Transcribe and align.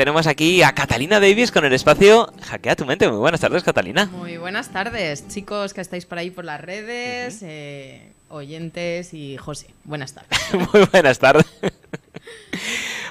Tenemos 0.00 0.28
aquí 0.28 0.62
a 0.62 0.76
Catalina 0.76 1.18
Davis 1.18 1.50
con 1.50 1.64
el 1.64 1.72
espacio 1.72 2.32
Hackea 2.42 2.76
tu 2.76 2.86
mente. 2.86 3.08
Muy 3.08 3.18
buenas 3.18 3.40
tardes, 3.40 3.64
Catalina. 3.64 4.06
Muy 4.06 4.36
buenas 4.36 4.68
tardes, 4.68 5.26
chicos 5.26 5.74
que 5.74 5.80
estáis 5.80 6.06
por 6.06 6.18
ahí 6.18 6.30
por 6.30 6.44
las 6.44 6.60
redes, 6.60 7.40
eh, 7.42 8.12
oyentes 8.28 9.12
y 9.12 9.36
José. 9.38 9.74
Buenas 9.82 10.14
tardes. 10.14 10.38
Muy 10.72 10.84
buenas 10.92 11.18
tardes. 11.18 11.46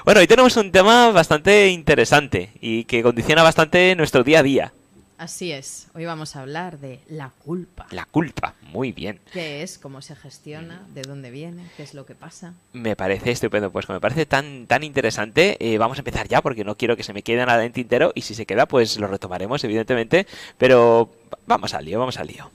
bueno, 0.06 0.20
hoy 0.20 0.26
tenemos 0.26 0.56
un 0.56 0.72
tema 0.72 1.10
bastante 1.10 1.68
interesante 1.68 2.52
y 2.58 2.84
que 2.84 3.02
condiciona 3.02 3.42
bastante 3.42 3.94
nuestro 3.94 4.24
día 4.24 4.38
a 4.38 4.42
día. 4.42 4.72
Así 5.18 5.50
es, 5.50 5.88
hoy 5.96 6.04
vamos 6.04 6.36
a 6.36 6.42
hablar 6.42 6.78
de 6.78 7.00
la 7.08 7.30
culpa. 7.44 7.88
La 7.90 8.04
culpa, 8.04 8.54
muy 8.62 8.92
bien. 8.92 9.18
¿Qué 9.32 9.64
es? 9.64 9.76
¿Cómo 9.76 10.00
se 10.00 10.14
gestiona? 10.14 10.86
¿De 10.94 11.02
dónde 11.02 11.32
viene? 11.32 11.64
¿Qué 11.76 11.82
es 11.82 11.92
lo 11.92 12.06
que 12.06 12.14
pasa? 12.14 12.54
Me 12.72 12.94
parece 12.94 13.32
estupendo, 13.32 13.72
pues 13.72 13.84
como 13.84 13.96
me 13.96 14.00
parece 14.00 14.26
tan, 14.26 14.68
tan 14.68 14.84
interesante, 14.84 15.56
eh, 15.58 15.76
vamos 15.76 15.98
a 15.98 16.02
empezar 16.02 16.28
ya 16.28 16.40
porque 16.40 16.62
no 16.62 16.76
quiero 16.76 16.96
que 16.96 17.02
se 17.02 17.12
me 17.12 17.24
quede 17.24 17.44
nada 17.44 17.64
en 17.64 17.72
tintero 17.72 18.12
y 18.14 18.20
si 18.22 18.36
se 18.36 18.46
queda 18.46 18.66
pues 18.66 18.96
lo 19.00 19.08
retomaremos 19.08 19.64
evidentemente, 19.64 20.28
pero 20.56 21.10
vamos 21.48 21.74
al 21.74 21.84
lío, 21.84 21.98
vamos 21.98 22.16
al 22.16 22.28
lío. 22.28 22.48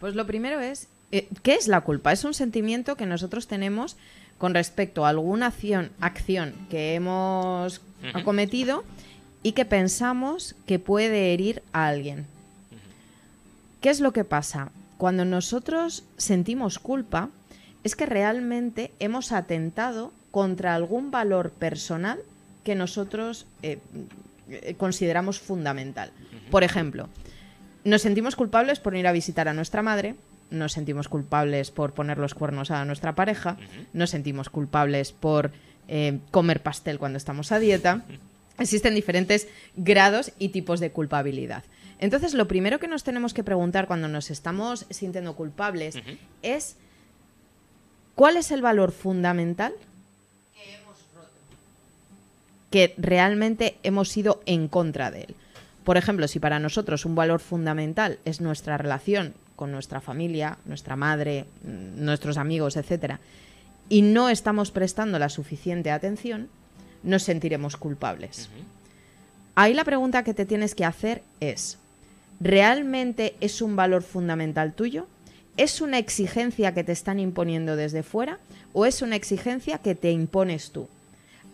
Pues 0.00 0.16
lo 0.16 0.26
primero 0.26 0.58
es, 0.58 0.88
eh, 1.12 1.28
¿qué 1.44 1.54
es 1.54 1.68
la 1.68 1.82
culpa? 1.82 2.10
Es 2.10 2.24
un 2.24 2.34
sentimiento 2.34 2.96
que 2.96 3.06
nosotros 3.06 3.46
tenemos 3.46 3.96
con 4.38 4.54
respecto 4.54 5.06
a 5.06 5.10
alguna 5.10 5.46
acción, 5.46 5.92
acción 6.00 6.52
que 6.68 6.96
hemos 6.96 7.80
Ujú. 8.12 8.24
cometido 8.24 8.82
y 9.42 9.52
que 9.52 9.64
pensamos 9.64 10.54
que 10.66 10.78
puede 10.78 11.32
herir 11.32 11.62
a 11.72 11.86
alguien. 11.86 12.26
¿Qué 13.80 13.90
es 13.90 14.00
lo 14.00 14.12
que 14.12 14.24
pasa? 14.24 14.70
Cuando 14.98 15.24
nosotros 15.24 16.04
sentimos 16.16 16.78
culpa, 16.78 17.28
es 17.82 17.96
que 17.96 18.06
realmente 18.06 18.92
hemos 19.00 19.32
atentado 19.32 20.12
contra 20.30 20.74
algún 20.74 21.10
valor 21.10 21.50
personal 21.50 22.20
que 22.62 22.76
nosotros 22.76 23.46
eh, 23.62 23.78
eh, 24.48 24.74
consideramos 24.78 25.40
fundamental. 25.40 26.12
Por 26.50 26.62
ejemplo, 26.62 27.08
nos 27.84 28.02
sentimos 28.02 28.36
culpables 28.36 28.78
por 28.78 28.94
ir 28.94 29.06
a 29.06 29.12
visitar 29.12 29.48
a 29.48 29.54
nuestra 29.54 29.82
madre, 29.82 30.14
nos 30.50 30.72
sentimos 30.72 31.08
culpables 31.08 31.70
por 31.70 31.92
poner 31.92 32.18
los 32.18 32.34
cuernos 32.34 32.70
a 32.70 32.84
nuestra 32.84 33.14
pareja, 33.14 33.56
nos 33.92 34.10
sentimos 34.10 34.50
culpables 34.50 35.12
por 35.12 35.50
eh, 35.88 36.20
comer 36.30 36.62
pastel 36.62 36.98
cuando 36.98 37.16
estamos 37.16 37.50
a 37.50 37.58
dieta. 37.58 38.04
Existen 38.58 38.94
diferentes 38.94 39.48
grados 39.76 40.32
y 40.38 40.50
tipos 40.50 40.80
de 40.80 40.90
culpabilidad. 40.90 41.64
Entonces, 41.98 42.34
lo 42.34 42.48
primero 42.48 42.78
que 42.78 42.88
nos 42.88 43.04
tenemos 43.04 43.32
que 43.32 43.44
preguntar 43.44 43.86
cuando 43.86 44.08
nos 44.08 44.30
estamos 44.30 44.86
sintiendo 44.90 45.36
culpables 45.36 45.96
es 46.42 46.76
¿cuál 48.14 48.36
es 48.36 48.50
el 48.50 48.60
valor 48.60 48.92
fundamental 48.92 49.72
que 52.70 52.94
realmente 52.96 53.76
hemos 53.82 54.16
ido 54.16 54.42
en 54.46 54.68
contra 54.68 55.10
de 55.10 55.22
él? 55.22 55.34
Por 55.84 55.96
ejemplo, 55.96 56.28
si 56.28 56.38
para 56.38 56.58
nosotros 56.58 57.04
un 57.04 57.14
valor 57.14 57.40
fundamental 57.40 58.18
es 58.24 58.40
nuestra 58.40 58.78
relación 58.78 59.34
con 59.56 59.70
nuestra 59.70 60.00
familia, 60.00 60.58
nuestra 60.64 60.96
madre, 60.96 61.44
mm, 61.62 62.04
nuestros 62.04 62.36
amigos, 62.36 62.76
etcétera, 62.76 63.20
y 63.88 64.02
no 64.02 64.28
estamos 64.28 64.70
prestando 64.70 65.18
la 65.18 65.28
suficiente 65.28 65.90
atención, 65.90 66.48
nos 67.02 67.22
sentiremos 67.22 67.76
culpables. 67.76 68.48
Ahí 69.54 69.74
la 69.74 69.84
pregunta 69.84 70.24
que 70.24 70.34
te 70.34 70.46
tienes 70.46 70.74
que 70.74 70.84
hacer 70.84 71.22
es, 71.40 71.78
¿realmente 72.40 73.34
es 73.40 73.60
un 73.60 73.76
valor 73.76 74.02
fundamental 74.02 74.72
tuyo? 74.72 75.06
¿Es 75.56 75.80
una 75.80 75.98
exigencia 75.98 76.72
que 76.72 76.84
te 76.84 76.92
están 76.92 77.20
imponiendo 77.20 77.76
desde 77.76 78.02
fuera 78.02 78.38
o 78.72 78.86
es 78.86 79.02
una 79.02 79.16
exigencia 79.16 79.78
que 79.78 79.94
te 79.94 80.10
impones 80.10 80.70
tú? 80.70 80.88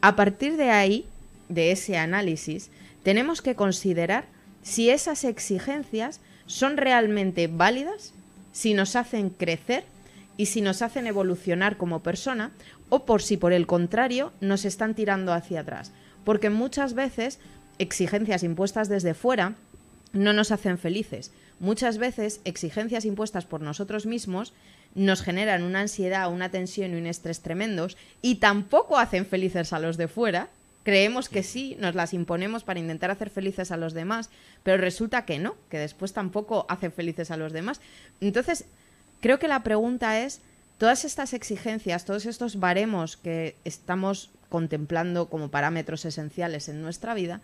A 0.00 0.14
partir 0.14 0.56
de 0.56 0.70
ahí, 0.70 1.06
de 1.48 1.72
ese 1.72 1.96
análisis, 1.96 2.70
tenemos 3.02 3.42
que 3.42 3.56
considerar 3.56 4.26
si 4.62 4.90
esas 4.90 5.24
exigencias 5.24 6.20
son 6.46 6.76
realmente 6.76 7.48
válidas, 7.48 8.12
si 8.52 8.74
nos 8.74 8.94
hacen 8.96 9.30
crecer 9.30 9.84
y 10.36 10.46
si 10.46 10.60
nos 10.60 10.82
hacen 10.82 11.06
evolucionar 11.06 11.76
como 11.76 12.00
persona 12.00 12.52
o 12.88 13.04
por 13.04 13.22
si 13.22 13.36
por 13.36 13.52
el 13.52 13.66
contrario 13.66 14.32
nos 14.40 14.64
están 14.64 14.94
tirando 14.94 15.32
hacia 15.32 15.60
atrás. 15.60 15.92
Porque 16.24 16.50
muchas 16.50 16.94
veces 16.94 17.38
exigencias 17.78 18.42
impuestas 18.42 18.88
desde 18.88 19.14
fuera 19.14 19.54
no 20.12 20.32
nos 20.32 20.50
hacen 20.52 20.78
felices. 20.78 21.32
Muchas 21.60 21.98
veces 21.98 22.40
exigencias 22.44 23.04
impuestas 23.04 23.44
por 23.44 23.60
nosotros 23.60 24.06
mismos 24.06 24.52
nos 24.94 25.22
generan 25.22 25.62
una 25.62 25.80
ansiedad, 25.80 26.32
una 26.32 26.50
tensión 26.50 26.92
y 26.92 26.96
un 26.96 27.06
estrés 27.06 27.40
tremendos 27.40 27.96
y 28.22 28.36
tampoco 28.36 28.98
hacen 28.98 29.26
felices 29.26 29.72
a 29.72 29.80
los 29.80 29.96
de 29.96 30.08
fuera. 30.08 30.48
Creemos 30.84 31.28
que 31.28 31.42
sí, 31.42 31.76
nos 31.80 31.94
las 31.94 32.14
imponemos 32.14 32.64
para 32.64 32.80
intentar 32.80 33.10
hacer 33.10 33.28
felices 33.28 33.70
a 33.70 33.76
los 33.76 33.92
demás, 33.92 34.30
pero 34.62 34.78
resulta 34.78 35.24
que 35.24 35.38
no, 35.38 35.56
que 35.68 35.78
después 35.78 36.12
tampoco 36.12 36.64
hacen 36.68 36.92
felices 36.92 37.30
a 37.30 37.36
los 37.36 37.52
demás. 37.52 37.80
Entonces, 38.20 38.64
creo 39.20 39.38
que 39.38 39.48
la 39.48 39.62
pregunta 39.62 40.20
es, 40.20 40.40
todas 40.78 41.04
estas 41.04 41.34
exigencias, 41.34 42.04
todos 42.04 42.24
estos 42.24 42.58
baremos 42.58 43.16
que 43.16 43.56
estamos 43.64 44.30
contemplando 44.48 45.28
como 45.28 45.50
parámetros 45.50 46.04
esenciales 46.04 46.68
en 46.68 46.80
nuestra 46.80 47.14
vida, 47.14 47.40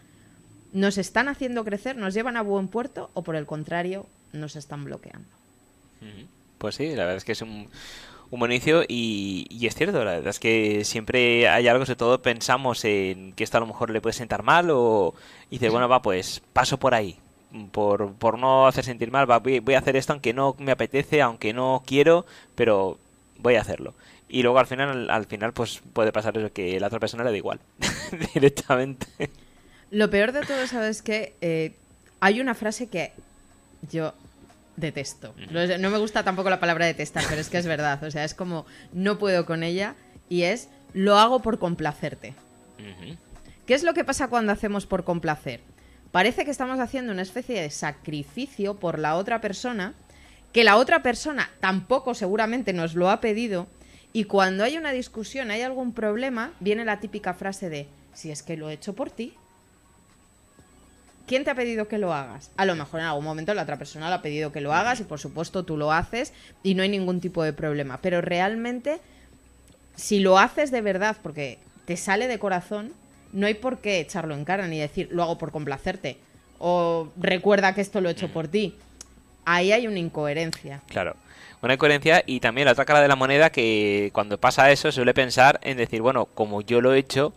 ¿nos 0.73 0.97
están 0.97 1.29
haciendo 1.29 1.65
crecer, 1.65 1.97
nos 1.97 2.15
llevan 2.15 2.37
a 2.37 2.43
buen 2.43 2.69
puerto 2.69 3.11
o 3.15 3.23
por 3.23 3.37
el 3.37 3.47
contrario 3.47 4.07
nos 4.33 4.57
están 4.57 4.85
bloqueando? 4.85 5.29
Pues 6.59 6.77
sí, 6.77 6.89
la 6.91 7.05
verdad 7.05 7.17
es 7.17 7.25
que 7.25 7.33
es 7.33 7.43
un, 7.43 7.69
un 8.31 8.41
buen 8.41 8.53
inicio 8.53 8.85
y, 8.87 9.47
es 9.63 9.75
cierto, 9.75 10.05
la 10.05 10.13
verdad 10.13 10.29
es 10.29 10.39
que 10.39 10.85
siempre 10.85 11.49
hay 11.49 11.69
algo, 11.69 11.85
sobre 11.85 11.97
todo 11.97 12.23
pensamos 12.23 12.85
en 12.85 13.33
que 13.33 13.45
esto 13.45 13.59
a 13.59 13.61
lo 13.61 13.67
mejor 13.67 13.91
le 13.91 14.01
puede 14.01 14.15
sentar 14.15 14.43
mal 14.43 14.71
o 14.71 15.15
y 15.51 15.57
dices, 15.57 15.71
bueno, 15.71 15.89
va, 15.89 16.03
pues 16.03 16.43
paso 16.53 16.79
por 16.79 16.95
ahí. 16.95 17.19
Por, 17.71 18.15
por 18.15 18.37
no 18.37 18.67
hacer 18.67 18.85
sentir 18.85 19.13
mal, 19.13 19.31
va, 19.31 19.39
voy, 19.39 19.61
voy 19.61 19.75
a 19.75 19.79
hacer 19.79 19.95
esto 19.95 20.13
aunque 20.13 20.33
no 20.33 20.57
me 20.59 20.73
apetece, 20.73 21.23
aunque 21.23 21.53
no 21.53 21.85
quiero, 21.87 22.27
pero 22.57 22.99
voy 23.45 23.55
a 23.55 23.61
hacerlo. 23.61 23.95
Y 24.29 24.43
luego 24.43 24.59
al 24.59 24.67
final, 24.67 25.09
al 25.11 25.27
final 25.27 25.53
pues 25.53 25.81
puede 25.93 26.11
pasar 26.11 26.37
eso, 26.37 26.53
que 26.53 26.81
la 26.81 26.89
otra 26.89 26.99
persona 26.99 27.23
le 27.23 27.31
da 27.31 27.37
igual, 27.37 27.61
directamente. 28.35 29.07
Lo 29.93 30.11
peor 30.11 30.33
de 30.33 30.41
todo, 30.41 30.67
¿sabes 30.67 31.03
qué? 31.03 31.35
Eh, 31.41 31.77
hay 32.19 32.41
una 32.41 32.55
frase 32.55 32.89
que 32.89 33.13
yo 33.93 34.15
detesto. 34.77 35.35
No, 35.51 35.91
me 35.91 35.99
gusta 35.99 36.25
tampoco 36.25 36.51
la 36.51 36.59
palabra 36.59 36.87
detestar, 36.87 37.23
pero 37.29 37.41
es 37.41 37.49
que 37.49 37.59
es 37.59 37.67
verdad. 37.67 38.03
O 38.03 38.11
sea, 38.11 38.25
es 38.25 38.35
como 38.35 38.67
no 38.93 39.19
puedo 39.19 39.47
con 39.47 39.63
ella 39.63 39.95
y 40.29 40.43
es 40.43 40.69
lo 40.95 41.19
hago 41.19 41.41
por 41.43 41.59
complacerte. 41.59 42.35
¿Qué 43.67 43.75
es 43.75 43.83
lo 43.83 43.95
que 43.95 44.05
pasa 44.05 44.29
cuando 44.29 44.53
hacemos 44.53 44.87
por 44.87 45.05
complacer? 45.05 45.61
Parece 46.11 46.45
que 46.45 46.51
estamos 46.51 46.81
haciendo 46.81 47.13
una 47.13 47.23
especie 47.23 47.61
de 47.61 47.71
sacrificio 47.71 48.75
por 48.75 48.99
la 48.99 49.17
otra 49.17 49.41
persona, 49.41 49.95
que 50.55 50.63
la 50.63 50.77
otra 50.77 51.03
persona 51.03 51.51
tampoco 51.59 52.15
seguramente 52.15 52.73
nos 52.73 52.95
lo 52.95 53.11
ha 53.11 53.21
pedido, 53.21 53.67
y 54.13 54.25
cuando 54.25 54.63
hay 54.63 54.79
una 54.79 54.93
discusión, 54.93 55.51
hay 55.51 55.63
algún 55.63 55.93
problema, 55.93 56.53
viene 56.61 56.85
la 56.85 57.01
típica 57.01 57.35
frase 57.35 57.69
de, 57.69 57.89
si 58.15 58.31
es 58.31 58.45
que 58.45 58.57
lo 58.57 58.71
he 58.71 58.75
hecho 58.75 58.93
por 58.93 59.11
ti. 59.11 59.35
¿Quién 61.27 61.43
te 61.43 61.51
ha 61.51 61.57
pedido 61.57 61.89
que 61.89 61.99
lo 61.99 62.15
hagas? 62.15 62.53
A 62.57 62.67
lo 62.67 62.77
mejor 62.77 63.01
en 63.01 63.07
algún 63.07 63.25
momento 63.25 63.53
la 63.53 63.65
otra 63.65 63.79
persona 63.79 64.09
lo 64.09 64.15
ha 64.15 64.23
pedido 64.23 64.53
que 64.53 64.61
lo 64.61 64.73
hagas 64.73 65.01
y 65.01 65.05
por 65.05 65.19
supuesto 65.19 65.65
tú 65.65 65.77
lo 65.77 65.91
haces 65.91 66.33
y 66.63 66.75
no 66.75 66.85
hay 66.85 66.89
ningún 66.89 67.21
tipo 67.21 67.43
de 67.43 67.53
problema. 67.53 67.99
Pero 68.01 68.21
realmente, 68.21 69.01
si 69.97 70.21
lo 70.21 70.39
haces 70.39 70.71
de 70.71 70.83
verdad 70.83 71.17
porque 71.21 71.59
te 71.85 71.97
sale 71.97 72.29
de 72.29 72.39
corazón, 72.39 72.93
no 73.33 73.49
hay 73.49 73.55
por 73.55 73.79
qué 73.79 73.99
echarlo 73.99 74.35
en 74.35 74.45
cara 74.45 74.69
ni 74.69 74.79
decir 74.79 75.09
lo 75.11 75.25
hago 75.25 75.37
por 75.37 75.51
complacerte 75.51 76.19
o 76.61 77.09
recuerda 77.17 77.75
que 77.75 77.81
esto 77.81 78.01
lo 78.01 78.09
he 78.09 78.13
hecho 78.13 78.29
por 78.29 78.47
ti. 78.47 78.77
Ahí 79.45 79.73
hay 79.73 79.87
una 79.87 79.99
incoherencia. 79.99 80.83
Claro. 80.89 81.17
Una 81.63 81.75
incoherencia 81.75 82.23
y 82.27 82.41
también 82.41 82.67
la 82.67 82.73
otra 82.73 82.85
cara 82.85 83.01
de 83.01 83.09
la 83.09 83.17
moneda 83.17 83.51
que 83.51 84.11
cuando 84.13 84.39
pasa 84.39 84.71
eso 84.71 84.93
suele 84.93 85.15
pensar 85.15 85.59
en 85.63 85.79
decir, 85.79 86.03
bueno, 86.03 86.27
como 86.27 86.61
yo 86.61 86.81
lo 86.81 86.93
he 86.93 86.99
hecho, 86.99 87.33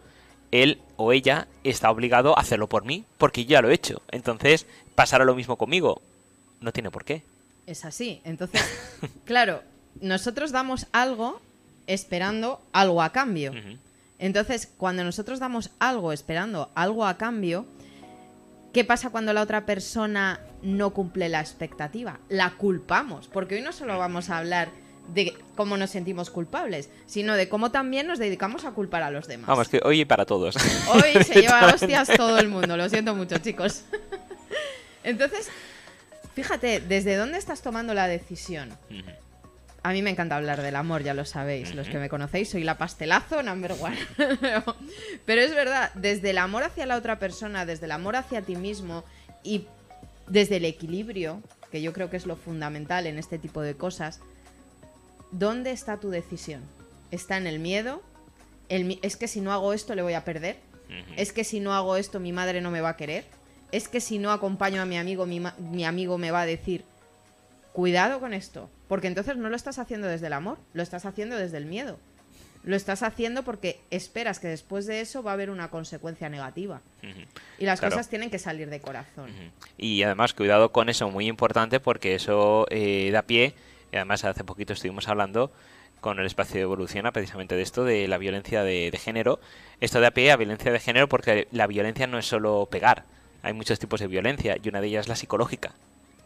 él 0.51 0.81
o 0.97 1.13
ella 1.13 1.47
está 1.63 1.90
obligado 1.91 2.38
a 2.38 2.41
hacerlo 2.41 2.68
por 2.68 2.84
mí 2.84 3.06
porque 3.18 3.45
yo 3.45 3.51
ya 3.51 3.62
lo 3.62 3.69
he 3.69 3.74
hecho. 3.74 4.01
Entonces, 4.12 4.65
pasará 4.95 5.24
lo 5.24 5.36
mismo 5.36 5.56
conmigo. 5.56 6.01
No 6.59 6.74
tiene 6.74 6.92
por 6.92 7.06
qué. 7.06 7.24
Es 7.65 7.86
así. 7.86 8.21
Entonces, 8.25 8.62
claro, 9.25 9.62
nosotros 10.01 10.51
damos 10.51 10.88
algo 10.92 11.39
esperando 11.86 12.62
algo 12.74 13.01
a 13.01 13.12
cambio. 13.12 13.53
Entonces, 14.19 14.69
cuando 14.77 15.03
nosotros 15.03 15.39
damos 15.39 15.69
algo 15.80 16.12
esperando 16.12 16.69
algo 16.75 17.06
a 17.06 17.18
cambio, 17.18 17.65
¿qué 18.77 18.83
pasa 18.83 19.09
cuando 19.09 19.33
la 19.33 19.41
otra 19.41 19.65
persona 19.65 20.39
no 20.62 20.94
cumple 20.94 21.29
la 21.29 21.39
expectativa? 21.39 22.19
La 22.29 22.51
culpamos, 22.51 23.27
porque 23.27 23.56
hoy 23.56 23.62
no 23.63 23.74
solo 23.74 23.97
vamos 23.97 24.29
a 24.29 24.38
hablar 24.38 24.69
de 25.15 25.35
cómo 25.56 25.77
nos 25.77 25.89
sentimos 25.89 26.29
culpables, 26.29 26.91
sino 27.07 27.33
de 27.33 27.50
cómo 27.50 27.71
también 27.71 28.06
nos 28.06 28.19
dedicamos 28.19 28.65
a 28.65 28.74
culpar 28.74 29.01
a 29.01 29.09
los 29.09 29.27
demás. 29.27 29.47
Vamos, 29.47 29.68
que 29.68 29.81
hoy 29.83 30.06
para 30.06 30.27
todos. 30.27 30.56
Hoy 30.94 31.24
se 31.24 31.33
lleva 31.41 31.74
hostias 31.74 32.07
todo 32.15 32.38
el 32.38 32.50
mundo, 32.50 32.77
lo 32.77 32.88
siento 32.88 33.15
mucho, 33.15 33.39
chicos. 33.39 33.81
Entonces, 35.03 35.50
fíjate, 36.35 36.79
¿desde 36.79 37.15
dónde 37.15 37.39
estás 37.39 37.63
tomando 37.63 37.95
la 37.95 38.07
decisión? 38.07 38.77
Ujú. 38.91 39.09
A 39.83 39.94
mí 39.94 40.01
me 40.01 40.09
encanta 40.09 40.35
hablar 40.35 40.62
del 40.62 40.75
amor, 40.75 41.03
ya 41.03 41.13
lo 41.13 41.24
sabéis. 41.24 41.74
Los 41.75 41.88
que 41.88 41.97
me 41.97 42.09
conocéis, 42.09 42.50
soy 42.50 42.63
la 42.63 42.77
pastelazo 42.77 43.41
number 43.44 43.74
one. 43.79 43.97
Pero 45.25 45.41
es 45.41 45.53
verdad, 45.53 45.91
desde 45.94 46.31
el 46.31 46.39
amor 46.39 46.63
hacia 46.63 46.85
la 46.85 46.97
otra 46.97 47.19
persona, 47.19 47.65
desde 47.65 47.85
el 47.85 47.91
amor 47.91 48.15
hacia 48.15 48.41
ti 48.41 48.56
mismo 48.56 49.03
y 49.44 49.65
desde 50.27 50.57
el 50.57 50.65
equilibrio, 50.65 51.41
que 51.71 51.81
yo 51.81 51.94
creo 51.94 52.09
que 52.09 52.18
es 52.18 52.25
lo 52.25 52.35
fundamental 52.35 53.07
en 53.07 53.18
este 53.18 53.38
tipo 53.38 53.62
de 53.62 53.75
cosas, 53.75 54.19
¿dónde 55.31 55.71
está 55.71 55.97
tu 55.97 56.09
decisión? 56.09 56.62
¿Está 57.12 57.38
en 57.38 57.47
el 57.47 57.59
miedo? 57.59 58.01
¿Es 58.69 59.15
que 59.15 59.27
si 59.27 59.39
no 59.39 59.53
hago 59.53 59.74
esto 59.74 59.95
le 59.95 60.01
voy 60.01 60.13
a 60.13 60.25
perder? 60.25 60.57
¿Es 61.15 61.31
que 61.31 61.44
si 61.44 61.59
no 61.59 61.74
hago 61.74 61.97
esto 61.97 62.19
mi 62.19 62.31
madre 62.31 62.62
no 62.62 62.71
me 62.71 62.81
va 62.81 62.89
a 62.89 62.97
querer? 62.97 63.25
¿Es 63.71 63.88
que 63.88 64.01
si 64.01 64.19
no 64.19 64.31
acompaño 64.31 64.81
a 64.81 64.85
mi 64.85 64.97
amigo 64.97 65.25
mi, 65.25 65.41
mi 65.59 65.85
amigo 65.85 66.18
me 66.18 66.31
va 66.31 66.41
a 66.41 66.45
decir, 66.45 66.83
cuidado 67.77 68.19
con 68.19 68.33
esto? 68.33 68.71
Porque 68.88 69.06
entonces 69.06 69.38
no 69.38 69.50
lo 69.50 69.56
estás 69.56 69.77
haciendo 69.77 70.07
desde 70.07 70.25
el 70.25 70.33
amor, 70.33 70.57
lo 70.74 70.81
estás 70.81 71.06
haciendo 71.06 71.38
desde 71.38 71.57
el 71.57 71.68
miedo. 71.68 72.00
Lo 72.63 72.75
estás 72.75 73.03
haciendo 73.03 73.44
porque 73.44 73.79
esperas 73.91 74.39
que 74.39 74.47
después 74.47 74.88
de 74.88 75.00
eso 75.00 75.21
va 75.21 75.29
a 75.29 75.33
haber 75.35 75.51
una 75.51 75.69
consecuencia 75.69 76.27
negativa. 76.27 76.81
Y 77.59 77.65
las 77.65 77.79
cosas 77.79 78.09
tienen 78.09 78.31
que 78.31 78.39
salir 78.39 78.71
de 78.71 78.81
corazón. 78.81 79.29
Y 79.77 80.01
además, 80.01 80.33
cuidado 80.33 80.71
con 80.71 80.89
eso, 80.89 81.12
muy 81.12 81.27
importante, 81.27 81.79
porque 81.79 82.15
eso 82.15 82.65
eh, 82.71 83.12
da 83.13 83.21
pie, 83.21 83.53
y 83.91 83.97
además 83.97 84.25
hace 84.25 84.44
poquito 84.44 84.74
estuvimos 84.74 85.07
hablando 85.07 85.51
con 86.01 86.18
el 86.19 86.25
espacio 86.25 86.56
de 86.56 86.62
evolución 86.62 87.07
precisamente 87.13 87.56
de 87.56 87.62
esto, 87.62 87.83
de 87.83 88.07
la 88.07 88.18
violencia 88.18 88.63
de, 88.63 88.91
género. 89.00 89.39
Esto 89.81 90.01
da 90.01 90.09
pie 90.09 90.31
a 90.31 90.35
violencia 90.35 90.71
de 90.71 90.79
género 90.79 91.07
porque 91.07 91.47
la 91.51 91.68
violencia 91.68 92.07
no 92.07 92.18
es 92.18 92.25
solo 92.25 92.68
pegar, 92.71 93.03
hay 93.44 93.53
muchos 93.53 93.77
tipos 93.77 94.00
de 94.00 94.07
violencia 94.07 94.57
y 94.62 94.68
una 94.68 94.81
de 94.81 94.88
ellas 94.88 95.01
es 95.01 95.09
la 95.09 95.15
psicológica, 95.15 95.75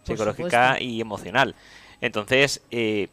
psicológica 0.03 0.77
y 0.79 1.01
emocional. 1.01 1.55
Entonces, 2.01 2.61
eh, 2.71 3.09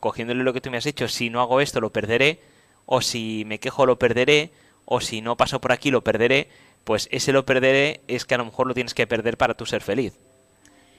cogiéndole 0.00 0.44
lo 0.44 0.52
que 0.52 0.60
tú 0.60 0.70
me 0.70 0.76
has 0.76 0.84
dicho, 0.84 1.08
si 1.08 1.28
no 1.28 1.40
hago 1.40 1.60
esto 1.60 1.80
lo 1.80 1.90
perderé, 1.90 2.40
o 2.86 3.00
si 3.00 3.44
me 3.46 3.58
quejo 3.58 3.84
lo 3.84 3.98
perderé, 3.98 4.50
o 4.84 5.00
si 5.00 5.20
no 5.20 5.36
paso 5.36 5.60
por 5.60 5.72
aquí 5.72 5.90
lo 5.90 6.02
perderé, 6.02 6.48
pues 6.84 7.08
ese 7.10 7.32
lo 7.32 7.44
perderé 7.44 8.00
es 8.08 8.24
que 8.24 8.34
a 8.34 8.38
lo 8.38 8.46
mejor 8.46 8.66
lo 8.66 8.74
tienes 8.74 8.94
que 8.94 9.06
perder 9.06 9.36
para 9.36 9.54
tú 9.54 9.66
ser 9.66 9.82
feliz. 9.82 10.14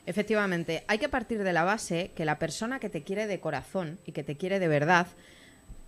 Efectivamente, 0.06 0.83
hay 0.88 0.97
que 0.97 1.09
partir 1.09 1.44
de 1.44 1.53
la 1.53 1.63
base 1.63 2.12
que 2.15 2.25
la 2.25 2.39
persona 2.39 2.80
que 2.80 2.89
te 2.89 3.03
quiere 3.03 3.27
de 3.27 3.39
corazón 3.39 4.00
y 4.06 4.12
que 4.12 4.24
te 4.24 4.36
quiere 4.36 4.59
de 4.59 4.68
verdad 4.68 5.07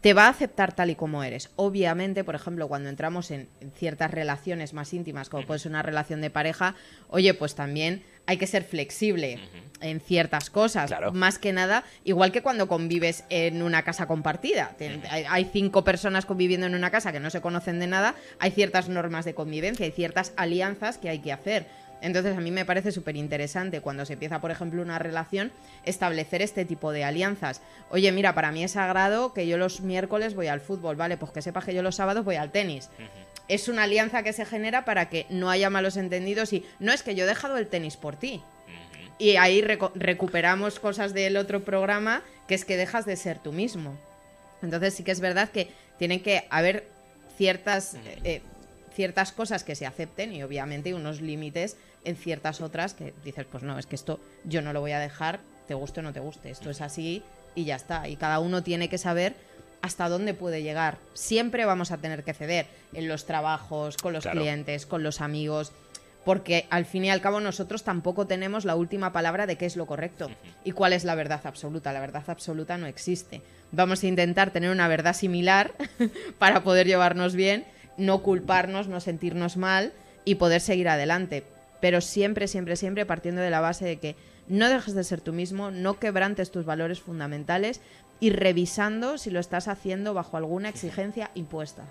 te 0.01 0.15
va 0.15 0.25
a 0.25 0.30
aceptar 0.30 0.74
tal 0.74 0.89
y 0.89 0.95
como 0.95 1.24
eres. 1.24 1.51
Obviamente, 1.56 2.24
por 2.24 2.33
ejemplo, 2.33 2.68
cuando 2.68 2.89
entramos 2.89 3.30
en, 3.30 3.48
ciertas 3.75 4.12
relaciones 4.12 4.74
más 4.74 4.94
íntimas, 4.94 5.30
como 5.30 5.45
puede 5.45 5.59
ser 5.59 5.71
una 5.71 5.83
relación 5.83 6.21
de 6.21 6.31
pareja, 6.31 6.75
oye, 7.07 7.36
pues 7.36 7.53
también 7.53 8.03
hay 8.25 8.38
que 8.38 8.48
ser 8.48 8.63
flexible 8.63 9.39
en 9.80 10.00
ciertas 10.00 10.50
cosas. 10.50 10.92
Más 11.13 11.38
que 11.38 11.53
nada, 11.53 11.83
igual 12.03 12.31
que 12.31 12.42
cuando 12.42 12.68
convives 12.68 13.24
en 13.30 13.62
una 13.62 13.83
casa 13.83 14.07
compartida. 14.07 14.75
hay, 15.09 15.50
cinco 15.51 15.83
personas 15.83 16.25
conviviendo 16.25 16.65
en 16.65 16.75
una 16.75 16.89
casa 16.89 17.12
que 17.12 17.19
no 17.19 17.30
se 17.30 17.42
conocen 17.42 17.80
de 17.80 17.88
nada, 17.88 18.15
hay 18.39 18.51
ciertas 18.51 18.89
normas 18.89 19.25
de 19.25 19.36
convivencia, 19.36 19.86
hay 19.86 19.92
ciertas 19.92 20.33
alianzas 20.36 20.98
que 20.98 21.09
hay 21.09 21.19
que 21.19 21.31
hacer. 21.31 21.68
Entonces 22.01 22.36
a 22.36 22.42
mí 22.42 22.51
me 22.51 22.65
parece 22.65 22.92
súper 22.92 23.15
interesante 23.15 23.81
cuando 23.81 24.06
se 24.06 24.13
empieza, 24.13 24.42
por 24.42 24.51
ejemplo, 24.51 24.81
una 24.81 25.00
relación, 25.00 25.51
establecer 25.86 26.42
este 26.42 26.65
tipo 26.65 26.92
de 26.92 27.03
alianzas. 27.03 27.62
Oye, 27.89 28.12
mira, 28.12 28.33
para 28.33 28.51
mí 28.51 28.63
es 28.63 28.71
sagrado 28.71 29.33
que 29.33 29.48
yo 29.48 29.57
los 29.57 29.81
miércoles 29.81 30.33
voy 30.33 30.48
al 30.48 30.62
fútbol, 30.62 30.95
¿vale? 30.95 31.18
Pues 31.18 31.31
que 31.31 31.42
sepas 31.42 31.65
que 31.65 31.74
yo 31.74 31.83
los 31.83 31.95
sábados 31.95 32.25
voy 32.25 32.36
al 32.36 32.51
tenis. 32.51 32.89
Es 33.48 33.68
una 33.68 33.83
alianza 33.83 34.24
que 34.24 34.33
se 34.33 34.45
genera 34.45 34.83
para 34.83 35.09
que 35.09 35.27
no 35.30 35.50
haya 35.50 35.69
malos 35.69 35.98
entendidos 35.98 36.53
y 36.53 36.65
no 36.80 36.92
es 36.92 37.03
que 37.03 37.15
yo 37.15 37.25
he 37.25 37.27
dejado 37.27 37.57
el 37.57 37.68
tenis 37.68 37.98
por 37.98 38.15
ti. 38.15 38.42
Y 39.19 39.36
ahí 39.36 39.62
recuperamos 39.62 40.80
cosas 40.80 41.13
del 41.13 41.38
otro 41.38 41.63
programa, 41.63 42.24
que 42.48 42.56
es 42.56 42.65
que 42.65 42.77
dejas 42.77 43.06
de 43.06 43.15
ser 43.15 43.38
tú 43.38 43.51
mismo. 43.51 43.95
Entonces 44.63 44.95
sí 44.95 45.03
que 45.03 45.12
es 45.12 45.19
verdad 45.19 45.50
que 45.50 45.69
tienen 46.00 46.21
que 46.21 46.48
haber 46.50 46.88
ciertas, 47.38 47.98
eh, 48.24 48.42
ciertas 48.94 49.32
cosas 49.32 49.64
que 49.64 49.76
se 49.76 49.86
acepten 49.86 50.34
y 50.34 50.44
obviamente 50.44 50.94
unos 50.94 51.22
límites 51.22 51.78
en 52.04 52.16
ciertas 52.16 52.62
otras 52.62 52.94
que 52.94 53.14
dices, 53.24 53.46
pues 53.52 53.64
no, 53.64 53.78
es 53.80 53.86
que 53.86 53.96
esto 53.96 54.20
yo 54.44 54.62
no 54.62 54.74
lo 54.74 54.82
voy 54.82 54.92
a 54.92 55.00
dejar, 55.00 55.40
te 55.68 55.74
guste 55.74 56.00
o 56.00 56.04
no 56.04 56.14
te 56.14 56.20
guste, 56.20 56.50
esto 56.50 56.70
es 56.70 56.82
así 56.82 57.24
y 57.56 57.66
ya 57.66 57.76
está. 57.76 58.08
Y 58.08 58.16
cada 58.16 58.40
uno 58.40 58.64
tiene 58.64 58.90
que 58.90 58.98
saber 58.98 59.36
hasta 59.82 60.10
dónde 60.10 60.34
puede 60.34 60.64
llegar. 60.64 60.98
Siempre 61.14 61.66
vamos 61.66 61.92
a 61.92 61.98
tener 61.98 62.24
que 62.24 62.34
ceder 62.34 62.68
en 62.94 63.08
los 63.08 63.26
trabajos, 63.26 63.98
con 63.98 64.14
los 64.14 64.26
clientes, 64.26 64.86
con 64.86 65.04
los 65.04 65.22
amigos, 65.22 65.72
porque 66.24 66.68
al 66.70 66.86
fin 66.86 67.06
y 67.06 67.10
al 67.10 67.22
cabo 67.22 67.40
nosotros 67.40 67.84
tampoco 67.84 68.28
tenemos 68.28 68.64
la 68.66 68.76
última 68.76 69.12
palabra 69.12 69.48
de 69.48 69.58
qué 69.58 69.66
es 69.66 69.76
lo 69.76 69.88
correcto 69.88 70.30
y 70.64 70.72
cuál 70.72 70.94
es 70.94 71.04
la 71.04 71.16
verdad 71.16 71.42
absoluta. 71.46 71.94
La 71.94 72.00
verdad 72.00 72.24
absoluta 72.28 72.78
no 72.78 72.86
existe. 72.86 73.42
Vamos 73.72 74.04
a 74.04 74.08
intentar 74.08 74.52
tener 74.52 74.70
una 74.70 74.88
verdad 74.88 75.16
similar 75.16 75.74
para 76.38 76.62
poder 76.62 76.86
llevarnos 76.86 77.36
bien, 77.36 77.66
no 77.98 78.24
culparnos, 78.24 78.88
no 78.88 79.00
sentirnos 79.00 79.58
mal 79.58 79.94
y 80.26 80.36
poder 80.36 80.62
seguir 80.62 80.90
adelante 80.90 81.44
pero 81.82 82.00
siempre, 82.00 82.48
siempre, 82.48 82.78
siempre 82.78 83.06
partiendo 83.06 83.42
de 83.42 83.50
la 83.50 83.60
base 83.60 83.84
de 83.84 83.98
que 83.98 84.16
no 84.48 84.70
dejes 84.70 84.94
de 84.94 85.04
ser 85.04 85.20
tú 85.20 85.34
mismo, 85.34 85.72
no 85.72 86.00
quebrantes 86.00 86.52
tus 86.52 86.64
valores 86.64 87.02
fundamentales 87.02 87.82
y 88.20 88.30
revisando 88.30 89.18
si 89.18 89.32
lo 89.32 89.40
estás 89.40 89.68
haciendo 89.68 90.14
bajo 90.14 90.38
alguna 90.38 90.70
exigencia 90.70 91.32
impuesta. 91.34 91.84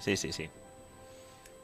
Sí, 0.00 0.16
sí, 0.16 0.32
sí. 0.32 0.48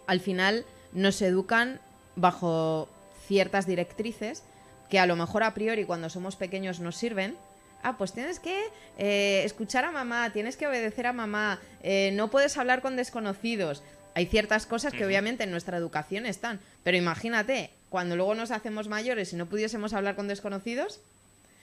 Al 0.06 0.20
final 0.20 0.64
nos 0.92 1.20
educan 1.22 1.80
bajo 2.14 2.88
ciertas 3.26 3.66
directrices 3.66 4.42
que 4.90 4.98
a 4.98 5.06
lo 5.06 5.16
mejor 5.16 5.42
a 5.42 5.54
priori 5.54 5.86
cuando 5.86 6.10
somos 6.10 6.36
pequeños 6.36 6.80
nos 6.80 6.96
sirven. 6.96 7.36
Ah, 7.82 7.98
pues 7.98 8.12
tienes 8.12 8.38
que 8.38 8.56
eh, 8.96 9.42
escuchar 9.44 9.84
a 9.84 9.90
mamá, 9.90 10.30
tienes 10.32 10.56
que 10.56 10.66
obedecer 10.66 11.06
a 11.06 11.12
mamá, 11.12 11.60
eh, 11.82 12.10
no 12.14 12.30
puedes 12.30 12.56
hablar 12.56 12.80
con 12.80 12.96
desconocidos. 12.96 13.82
Hay 14.14 14.26
ciertas 14.26 14.66
cosas 14.66 14.92
que 14.92 15.04
obviamente 15.04 15.44
en 15.44 15.50
nuestra 15.50 15.78
educación 15.78 16.26
están, 16.26 16.60
pero 16.84 16.96
imagínate, 16.96 17.70
cuando 17.88 18.14
luego 18.14 18.34
nos 18.34 18.50
hacemos 18.50 18.88
mayores 18.88 19.32
y 19.32 19.36
no 19.36 19.46
pudiésemos 19.46 19.94
hablar 19.94 20.16
con 20.16 20.28
desconocidos, 20.28 21.00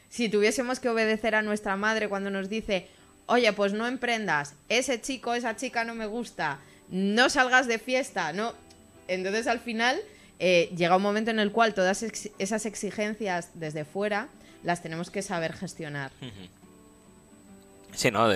si 0.10 0.30
tuviésemos 0.30 0.80
que 0.80 0.90
obedecer 0.90 1.36
a 1.36 1.42
nuestra 1.42 1.76
madre 1.76 2.10
cuando 2.10 2.32
nos 2.32 2.50
dice, 2.50 2.88
oye, 3.28 3.54
pues 3.54 3.74
no 3.74 3.88
emprendas, 3.88 4.56
ese 4.68 5.00
chico, 5.00 5.36
esa 5.36 5.56
chica 5.56 5.86
no 5.86 5.96
me 5.96 6.08
gusta, 6.08 6.60
no 6.90 7.30
salgas 7.30 7.68
de 7.68 7.78
fiesta, 7.78 8.34
no. 8.34 8.54
Entonces 9.08 9.48
al 9.48 9.60
final 9.60 10.00
eh, 10.40 10.72
llega 10.76 10.98
un 10.98 11.04
momento 11.04 11.32
en 11.32 11.40
el 11.40 11.52
cual 11.52 11.74
todas 11.74 12.04
esas 12.40 12.66
exigencias 12.66 13.52
desde 13.54 13.86
fuera 13.86 14.28
las 14.64 14.82
tenemos 14.82 15.10
que 15.10 15.22
saber 15.22 15.54
gestionar. 15.54 16.12
Sí, 17.94 18.12
no, 18.12 18.28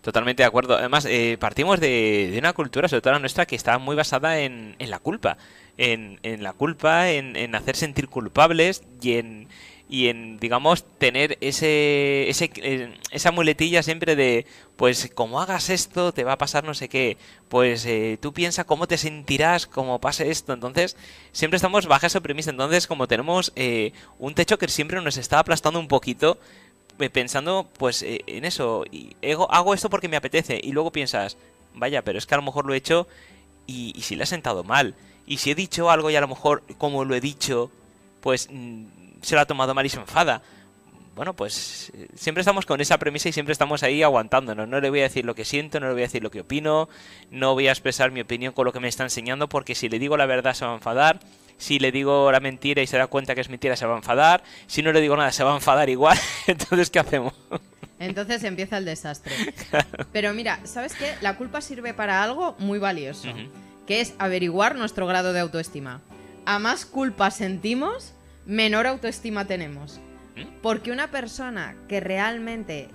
totalmente 0.00 0.42
de 0.42 0.46
acuerdo. 0.46 0.76
Además, 0.76 1.04
eh, 1.04 1.36
partimos 1.38 1.80
de, 1.80 2.34
una 2.38 2.52
cultura, 2.52 2.88
sobre 2.88 3.02
todo 3.02 3.12
la 3.12 3.18
nuestra, 3.18 3.46
que 3.46 3.56
está 3.56 3.78
muy 3.78 3.96
basada 3.96 4.40
en, 4.40 4.76
la 4.78 4.98
culpa. 4.98 5.36
En, 5.76 6.18
la 6.42 6.52
culpa, 6.52 7.10
en, 7.10 7.54
hacer 7.54 7.76
sentir 7.76 8.08
culpables 8.08 8.82
y 9.00 9.14
en, 9.14 9.48
y 9.90 10.08
en 10.08 10.38
digamos, 10.38 10.84
tener 10.98 11.36
ese, 11.40 12.30
ese, 12.30 12.50
eh, 12.56 12.94
esa 13.10 13.32
muletilla 13.32 13.82
siempre 13.82 14.16
de, 14.16 14.46
pues 14.76 15.10
como 15.14 15.40
hagas 15.40 15.68
esto, 15.68 16.12
te 16.12 16.24
va 16.24 16.32
a 16.32 16.38
pasar 16.38 16.64
no 16.64 16.74
sé 16.74 16.88
qué. 16.88 17.18
Pues 17.48 17.84
eh, 17.84 18.16
tú 18.22 18.32
piensa 18.32 18.64
cómo 18.64 18.86
te 18.86 18.96
sentirás 18.96 19.66
como 19.66 20.00
pase 20.00 20.30
esto. 20.30 20.52
Entonces, 20.52 20.96
siempre 21.32 21.56
estamos 21.56 21.86
baja 21.86 22.06
esa 22.06 22.20
premisa. 22.20 22.50
Entonces, 22.50 22.86
como 22.86 23.08
tenemos 23.08 23.52
un 24.18 24.34
techo 24.34 24.58
que 24.58 24.68
siempre 24.68 25.02
nos 25.02 25.16
está 25.16 25.40
aplastando 25.40 25.80
un 25.80 25.88
poquito, 25.88 26.38
pensando 27.08 27.66
pues 27.78 28.02
eh, 28.02 28.22
en 28.26 28.44
eso, 28.44 28.84
y 28.90 29.16
hago 29.48 29.72
esto 29.72 29.88
porque 29.88 30.08
me 30.08 30.16
apetece 30.16 30.60
y 30.62 30.72
luego 30.72 30.92
piensas, 30.92 31.38
vaya, 31.74 32.02
pero 32.02 32.18
es 32.18 32.26
que 32.26 32.34
a 32.34 32.38
lo 32.38 32.42
mejor 32.42 32.66
lo 32.66 32.74
he 32.74 32.76
hecho 32.76 33.08
y, 33.66 33.94
si 34.02 34.16
le 34.16 34.24
ha 34.24 34.26
sentado 34.26 34.64
mal. 34.64 34.94
Y 35.26 35.38
si 35.38 35.50
he 35.50 35.54
dicho 35.54 35.90
algo 35.90 36.10
y 36.10 36.16
a 36.16 36.20
lo 36.20 36.28
mejor 36.28 36.62
como 36.76 37.04
lo 37.04 37.14
he 37.14 37.20
dicho, 37.20 37.70
pues 38.20 38.48
mm, 38.50 38.84
se 39.22 39.34
lo 39.34 39.40
ha 39.40 39.46
tomado 39.46 39.74
mal 39.74 39.86
y 39.86 39.88
se 39.88 39.98
enfada. 39.98 40.42
Bueno, 41.14 41.34
pues 41.34 41.92
eh, 41.94 42.08
siempre 42.14 42.40
estamos 42.40 42.66
con 42.66 42.80
esa 42.80 42.98
premisa 42.98 43.28
y 43.28 43.32
siempre 43.32 43.52
estamos 43.52 43.82
ahí 43.82 44.02
aguantándonos. 44.02 44.68
No 44.68 44.80
le 44.80 44.90
voy 44.90 45.00
a 45.00 45.04
decir 45.04 45.24
lo 45.24 45.34
que 45.34 45.44
siento, 45.44 45.80
no 45.80 45.88
le 45.88 45.92
voy 45.92 46.02
a 46.02 46.06
decir 46.06 46.22
lo 46.22 46.30
que 46.30 46.40
opino, 46.40 46.88
no 47.30 47.54
voy 47.54 47.68
a 47.68 47.72
expresar 47.72 48.10
mi 48.10 48.20
opinión 48.20 48.52
con 48.52 48.64
lo 48.64 48.72
que 48.72 48.80
me 48.80 48.88
está 48.88 49.02
enseñando 49.02 49.48
porque 49.48 49.74
si 49.74 49.88
le 49.88 49.98
digo 49.98 50.16
la 50.16 50.26
verdad 50.26 50.54
se 50.54 50.64
va 50.64 50.72
a 50.72 50.74
enfadar 50.74 51.20
si 51.60 51.78
le 51.78 51.92
digo 51.92 52.32
la 52.32 52.40
mentira 52.40 52.82
y 52.82 52.86
se 52.86 52.96
da 52.96 53.06
cuenta 53.06 53.34
que 53.34 53.42
es 53.42 53.50
mentira, 53.50 53.76
se 53.76 53.84
va 53.84 53.92
a 53.92 53.98
enfadar. 53.98 54.42
Si 54.66 54.82
no 54.82 54.92
le 54.92 55.00
digo 55.02 55.14
nada, 55.14 55.30
se 55.30 55.44
va 55.44 55.52
a 55.52 55.56
enfadar 55.56 55.90
igual. 55.90 56.18
Entonces, 56.46 56.88
¿qué 56.90 56.98
hacemos? 56.98 57.34
Entonces 57.98 58.42
empieza 58.44 58.78
el 58.78 58.86
desastre. 58.86 59.34
Pero 60.12 60.32
mira, 60.32 60.58
¿sabes 60.64 60.94
qué? 60.94 61.14
La 61.20 61.36
culpa 61.36 61.60
sirve 61.60 61.92
para 61.92 62.22
algo 62.22 62.56
muy 62.58 62.78
valioso, 62.78 63.28
que 63.86 64.00
es 64.00 64.14
averiguar 64.18 64.74
nuestro 64.74 65.06
grado 65.06 65.34
de 65.34 65.40
autoestima. 65.40 66.00
A 66.46 66.58
más 66.58 66.86
culpa 66.86 67.30
sentimos, 67.30 68.14
menor 68.46 68.86
autoestima 68.86 69.46
tenemos. 69.46 70.00
¿Mm? 70.36 70.60
Porque 70.62 70.92
una 70.92 71.10
persona 71.10 71.76
que 71.88 72.00
realmente 72.00 72.88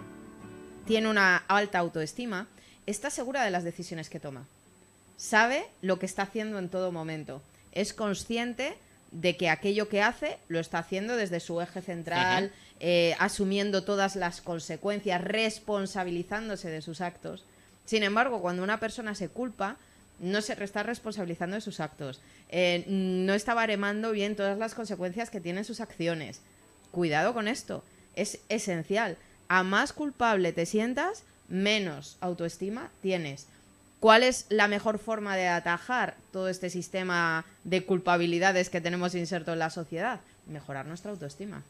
tiene 0.85 1.09
una 1.09 1.37
alta 1.47 1.79
autoestima 1.79 2.47
está 2.85 3.09
segura 3.09 3.43
de 3.43 3.51
las 3.51 3.63
decisiones 3.63 4.09
que 4.09 4.19
toma. 4.19 4.45
Sabe 5.17 5.65
lo 5.81 5.97
que 5.97 6.05
está 6.05 6.23
haciendo 6.23 6.59
en 6.59 6.69
todo 6.69 6.91
momento 6.91 7.41
es 7.75 7.93
consciente 7.93 8.75
de 9.11 9.37
que 9.37 9.49
aquello 9.49 9.87
que 9.87 10.01
hace 10.01 10.39
lo 10.47 10.59
está 10.59 10.79
haciendo 10.79 11.15
desde 11.15 11.39
su 11.39 11.61
eje 11.61 11.81
central, 11.81 12.51
eh, 12.79 13.15
asumiendo 13.19 13.83
todas 13.83 14.15
las 14.15 14.41
consecuencias, 14.41 15.21
responsabilizándose 15.21 16.69
de 16.69 16.81
sus 16.81 17.01
actos. 17.01 17.43
Sin 17.85 18.03
embargo, 18.03 18.41
cuando 18.41 18.63
una 18.63 18.79
persona 18.79 19.13
se 19.13 19.29
culpa, 19.29 19.77
no 20.19 20.41
se 20.41 20.61
está 20.63 20.83
responsabilizando 20.83 21.55
de 21.55 21.61
sus 21.61 21.79
actos, 21.79 22.19
eh, 22.49 22.85
no 22.87 23.33
está 23.33 23.53
baremando 23.53 24.11
bien 24.11 24.35
todas 24.35 24.57
las 24.57 24.75
consecuencias 24.75 25.29
que 25.29 25.41
tienen 25.41 25.65
sus 25.65 25.81
acciones. 25.81 26.41
Cuidado 26.91 27.33
con 27.33 27.47
esto, 27.47 27.83
es 28.15 28.39
esencial. 28.49 29.17
A 29.47 29.63
más 29.63 29.93
culpable 29.93 30.53
te 30.53 30.65
sientas, 30.65 31.23
menos 31.47 32.17
autoestima 32.21 32.89
tienes. 33.01 33.47
¿Cuál 33.99 34.23
es 34.23 34.45
la 34.49 34.67
mejor 34.67 34.99
forma 34.99 35.35
de 35.35 35.47
atajar 35.47 36.15
todo 36.31 36.49
este 36.49 36.69
sistema 36.69 37.45
de 37.63 37.85
culpabilidades 37.85 38.69
que 38.69 38.81
tenemos 38.81 39.15
inserto 39.15 39.53
en 39.53 39.59
la 39.59 39.69
sociedad? 39.69 40.19
Mejorar 40.47 40.85
nuestra 40.85 41.11
autoestima. 41.11 41.63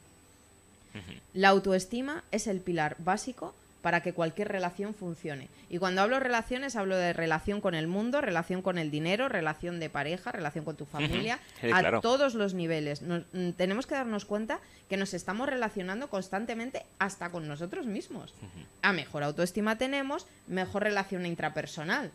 La 1.34 1.50
autoestima 1.50 2.24
es 2.32 2.48
el 2.48 2.62
pilar 2.62 2.96
básico 3.00 3.54
para 3.86 4.02
que 4.02 4.14
cualquier 4.14 4.48
relación 4.48 4.96
funcione. 4.96 5.48
Y 5.70 5.78
cuando 5.78 6.02
hablo 6.02 6.20
relaciones, 6.20 6.76
hablo 6.76 6.98
de 6.98 7.14
relación 7.14 7.62
con 7.62 7.76
el 7.76 7.86
mundo, 7.86 8.20
relación 8.20 8.64
con 8.64 8.80
el 8.80 8.90
dinero, 8.90 9.30
relación 9.30 9.80
de 9.80 9.92
pareja, 9.92 10.32
relación 10.32 10.66
con 10.66 10.76
tu 10.76 10.86
familia, 10.88 11.38
a 11.72 12.02
todos 12.02 12.34
los 12.34 12.56
niveles. 12.56 13.04
Mm, 13.04 13.52
tenemos 13.52 13.86
que 13.86 13.94
darnos 13.94 14.26
cuenta 14.26 14.60
que 14.90 14.98
nos 14.98 15.14
estamos 15.14 15.48
relacionando 15.48 16.10
constantemente 16.10 16.84
hasta 16.98 17.30
con 17.30 17.48
nosotros 17.48 17.86
mismos. 17.86 18.34
A 18.82 18.92
mejor 18.92 19.22
autoestima 19.22 19.78
tenemos, 19.78 20.26
mejor 20.48 20.82
relación 20.82 21.28
intrapersonal. 21.28 22.10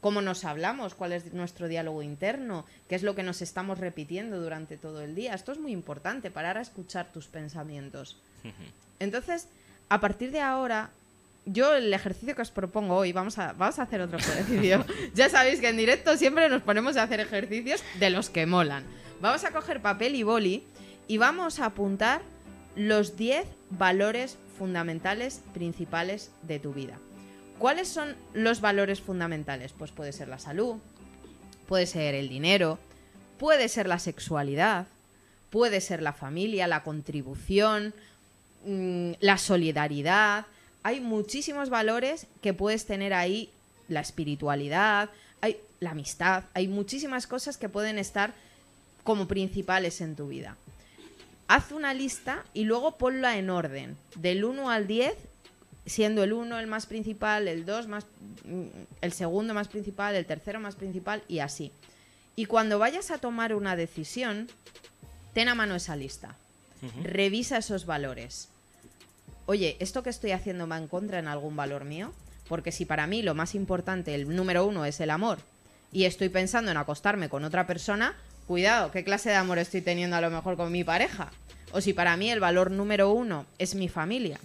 Cómo 0.00 0.20
nos 0.20 0.44
hablamos, 0.44 0.96
cuál 0.96 1.12
es 1.12 1.32
nuestro 1.32 1.68
diálogo 1.68 2.02
interno, 2.02 2.66
qué 2.88 2.96
es 2.96 3.04
lo 3.04 3.14
que 3.14 3.22
nos 3.22 3.40
estamos 3.40 3.78
repitiendo 3.78 4.40
durante 4.40 4.76
todo 4.76 5.00
el 5.00 5.14
día. 5.14 5.34
Esto 5.34 5.52
es 5.52 5.60
muy 5.60 5.70
importante, 5.70 6.32
parar 6.32 6.58
a 6.58 6.62
escuchar 6.62 7.12
tus 7.12 7.28
pensamientos. 7.28 8.16
Entonces, 8.98 9.46
a 9.88 10.00
partir 10.00 10.32
de 10.32 10.40
ahora, 10.40 10.90
yo 11.46 11.74
el 11.74 11.92
ejercicio 11.92 12.34
que 12.34 12.42
os 12.42 12.50
propongo 12.50 12.96
hoy, 12.96 13.12
vamos 13.12 13.38
a, 13.38 13.52
vamos 13.52 13.78
a 13.78 13.82
hacer 13.82 14.00
otro 14.00 14.18
ejercicio. 14.18 14.84
ya 15.14 15.28
sabéis 15.28 15.60
que 15.60 15.68
en 15.68 15.76
directo 15.76 16.16
siempre 16.16 16.48
nos 16.48 16.62
ponemos 16.62 16.96
a 16.96 17.02
hacer 17.02 17.20
ejercicios 17.20 17.82
de 18.00 18.10
los 18.10 18.30
que 18.30 18.46
molan. 18.46 18.84
Vamos 19.20 19.44
a 19.44 19.50
coger 19.50 19.80
papel 19.80 20.14
y 20.14 20.22
boli 20.22 20.64
y 21.06 21.18
vamos 21.18 21.60
a 21.60 21.66
apuntar 21.66 22.22
los 22.76 23.16
10 23.16 23.46
valores 23.70 24.36
fundamentales 24.58 25.42
principales 25.52 26.30
de 26.42 26.58
tu 26.58 26.72
vida. 26.72 26.98
¿Cuáles 27.58 27.88
son 27.88 28.16
los 28.32 28.60
valores 28.60 29.00
fundamentales? 29.00 29.72
Pues 29.72 29.92
puede 29.92 30.12
ser 30.12 30.28
la 30.28 30.38
salud, 30.38 30.76
puede 31.68 31.86
ser 31.86 32.14
el 32.14 32.28
dinero, 32.28 32.78
puede 33.38 33.68
ser 33.68 33.86
la 33.86 33.98
sexualidad, 33.98 34.86
puede 35.50 35.80
ser 35.80 36.02
la 36.02 36.12
familia, 36.12 36.66
la 36.66 36.82
contribución, 36.82 37.94
mm, 38.66 39.12
la 39.20 39.38
solidaridad, 39.38 40.46
hay 40.84 41.00
muchísimos 41.00 41.70
valores 41.70 42.26
que 42.42 42.52
puedes 42.52 42.84
tener 42.84 43.14
ahí, 43.14 43.50
la 43.88 44.00
espiritualidad, 44.00 45.08
hay 45.40 45.58
la 45.80 45.90
amistad, 45.90 46.44
hay 46.52 46.68
muchísimas 46.68 47.26
cosas 47.26 47.56
que 47.56 47.70
pueden 47.70 47.98
estar 47.98 48.34
como 49.02 49.26
principales 49.26 50.02
en 50.02 50.14
tu 50.14 50.28
vida. 50.28 50.56
Haz 51.48 51.72
una 51.72 51.94
lista 51.94 52.44
y 52.52 52.64
luego 52.64 52.96
ponla 52.96 53.38
en 53.38 53.48
orden, 53.48 53.96
del 54.16 54.44
1 54.44 54.70
al 54.70 54.86
10, 54.86 55.14
siendo 55.86 56.22
el 56.22 56.34
1 56.34 56.58
el 56.58 56.66
más 56.66 56.84
principal, 56.84 57.48
el 57.48 57.64
2 57.64 57.88
más 57.88 58.06
el 59.00 59.12
segundo 59.12 59.54
más 59.54 59.68
principal, 59.68 60.14
el 60.14 60.26
tercero 60.26 60.60
más 60.60 60.76
principal 60.76 61.22
y 61.28 61.38
así. 61.38 61.72
Y 62.36 62.44
cuando 62.44 62.78
vayas 62.78 63.10
a 63.10 63.18
tomar 63.18 63.54
una 63.54 63.74
decisión, 63.74 64.48
ten 65.32 65.48
a 65.48 65.54
mano 65.54 65.74
esa 65.76 65.96
lista. 65.96 66.36
Revisa 67.02 67.56
esos 67.56 67.86
valores 67.86 68.48
oye, 69.46 69.76
¿esto 69.80 70.02
que 70.02 70.10
estoy 70.10 70.32
haciendo 70.32 70.66
va 70.66 70.78
en 70.78 70.88
contra 70.88 71.18
en 71.18 71.28
algún 71.28 71.56
valor 71.56 71.84
mío? 71.84 72.12
Porque 72.48 72.72
si 72.72 72.84
para 72.84 73.06
mí 73.06 73.22
lo 73.22 73.34
más 73.34 73.54
importante, 73.54 74.14
el 74.14 74.34
número 74.34 74.66
uno, 74.66 74.84
es 74.84 75.00
el 75.00 75.10
amor, 75.10 75.38
y 75.92 76.04
estoy 76.04 76.28
pensando 76.28 76.70
en 76.70 76.76
acostarme 76.76 77.28
con 77.28 77.44
otra 77.44 77.66
persona, 77.66 78.14
cuidado, 78.46 78.90
¿qué 78.90 79.04
clase 79.04 79.30
de 79.30 79.36
amor 79.36 79.58
estoy 79.58 79.80
teniendo 79.80 80.16
a 80.16 80.20
lo 80.20 80.30
mejor 80.30 80.56
con 80.56 80.72
mi 80.72 80.84
pareja? 80.84 81.30
O 81.72 81.80
si 81.80 81.92
para 81.92 82.16
mí 82.16 82.30
el 82.30 82.40
valor 82.40 82.70
número 82.70 83.10
uno 83.10 83.46
es 83.58 83.74
mi 83.74 83.88
familia, 83.88 84.38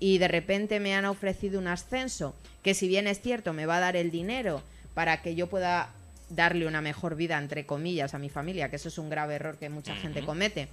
y 0.00 0.18
de 0.18 0.28
repente 0.28 0.80
me 0.80 0.94
han 0.94 1.04
ofrecido 1.04 1.58
un 1.58 1.68
ascenso, 1.68 2.34
que 2.62 2.74
si 2.74 2.88
bien 2.88 3.06
es 3.06 3.20
cierto 3.20 3.52
me 3.52 3.66
va 3.66 3.76
a 3.76 3.80
dar 3.80 3.96
el 3.96 4.10
dinero 4.10 4.62
para 4.94 5.22
que 5.22 5.34
yo 5.34 5.48
pueda 5.48 5.90
darle 6.30 6.66
una 6.66 6.80
mejor 6.80 7.16
vida, 7.16 7.38
entre 7.38 7.66
comillas, 7.66 8.14
a 8.14 8.18
mi 8.18 8.28
familia, 8.28 8.70
que 8.70 8.76
eso 8.76 8.88
es 8.88 8.98
un 8.98 9.10
grave 9.10 9.34
error 9.34 9.56
que 9.58 9.68
mucha 9.68 9.94
gente 9.94 10.24
comete 10.24 10.68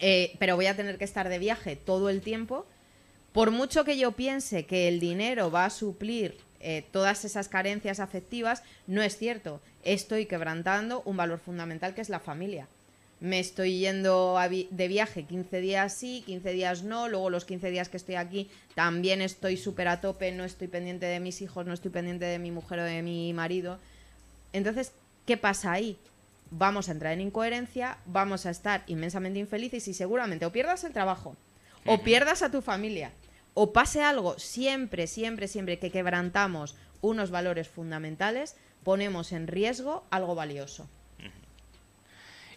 eh, 0.00 0.34
pero 0.38 0.56
voy 0.56 0.66
a 0.66 0.76
tener 0.76 0.98
que 0.98 1.04
estar 1.04 1.28
de 1.28 1.38
viaje 1.38 1.76
todo 1.76 2.08
el 2.08 2.22
tiempo. 2.22 2.66
Por 3.32 3.50
mucho 3.50 3.84
que 3.84 3.98
yo 3.98 4.12
piense 4.12 4.66
que 4.66 4.88
el 4.88 4.98
dinero 4.98 5.50
va 5.50 5.66
a 5.66 5.70
suplir 5.70 6.36
eh, 6.60 6.84
todas 6.90 7.24
esas 7.24 7.48
carencias 7.48 8.00
afectivas, 8.00 8.62
no 8.86 9.02
es 9.02 9.16
cierto. 9.16 9.60
Estoy 9.84 10.26
quebrantando 10.26 11.02
un 11.04 11.16
valor 11.16 11.38
fundamental 11.38 11.94
que 11.94 12.00
es 12.00 12.08
la 12.08 12.20
familia. 12.20 12.66
Me 13.20 13.38
estoy 13.38 13.78
yendo 13.78 14.38
de 14.70 14.88
viaje 14.88 15.24
15 15.24 15.60
días 15.60 15.92
sí, 15.92 16.22
15 16.24 16.52
días 16.52 16.82
no, 16.82 17.06
luego 17.06 17.28
los 17.28 17.44
15 17.44 17.70
días 17.70 17.90
que 17.90 17.98
estoy 17.98 18.14
aquí 18.14 18.48
también 18.74 19.20
estoy 19.20 19.58
súper 19.58 19.88
a 19.88 20.00
tope, 20.00 20.32
no 20.32 20.44
estoy 20.44 20.68
pendiente 20.68 21.04
de 21.04 21.20
mis 21.20 21.42
hijos, 21.42 21.66
no 21.66 21.74
estoy 21.74 21.90
pendiente 21.90 22.24
de 22.24 22.38
mi 22.38 22.50
mujer 22.50 22.78
o 22.80 22.84
de 22.84 23.02
mi 23.02 23.32
marido. 23.34 23.78
Entonces, 24.54 24.92
¿qué 25.26 25.36
pasa 25.36 25.72
ahí? 25.72 25.98
Vamos 26.50 26.88
a 26.88 26.92
entrar 26.92 27.12
en 27.12 27.20
incoherencia, 27.20 27.98
vamos 28.06 28.46
a 28.46 28.50
estar 28.50 28.82
inmensamente 28.86 29.38
infelices 29.38 29.86
y 29.88 29.94
seguramente 29.94 30.46
o 30.46 30.52
pierdas 30.52 30.84
el 30.84 30.92
trabajo, 30.92 31.36
o 31.86 32.02
pierdas 32.02 32.42
a 32.42 32.50
tu 32.50 32.62
familia, 32.62 33.12
o 33.54 33.72
pase 33.72 34.02
algo, 34.02 34.38
siempre, 34.38 35.06
siempre, 35.06 35.48
siempre 35.48 35.78
que 35.78 35.90
quebrantamos 35.90 36.76
unos 37.00 37.30
valores 37.30 37.68
fundamentales, 37.68 38.56
ponemos 38.82 39.32
en 39.32 39.46
riesgo 39.46 40.04
algo 40.10 40.34
valioso. 40.34 40.88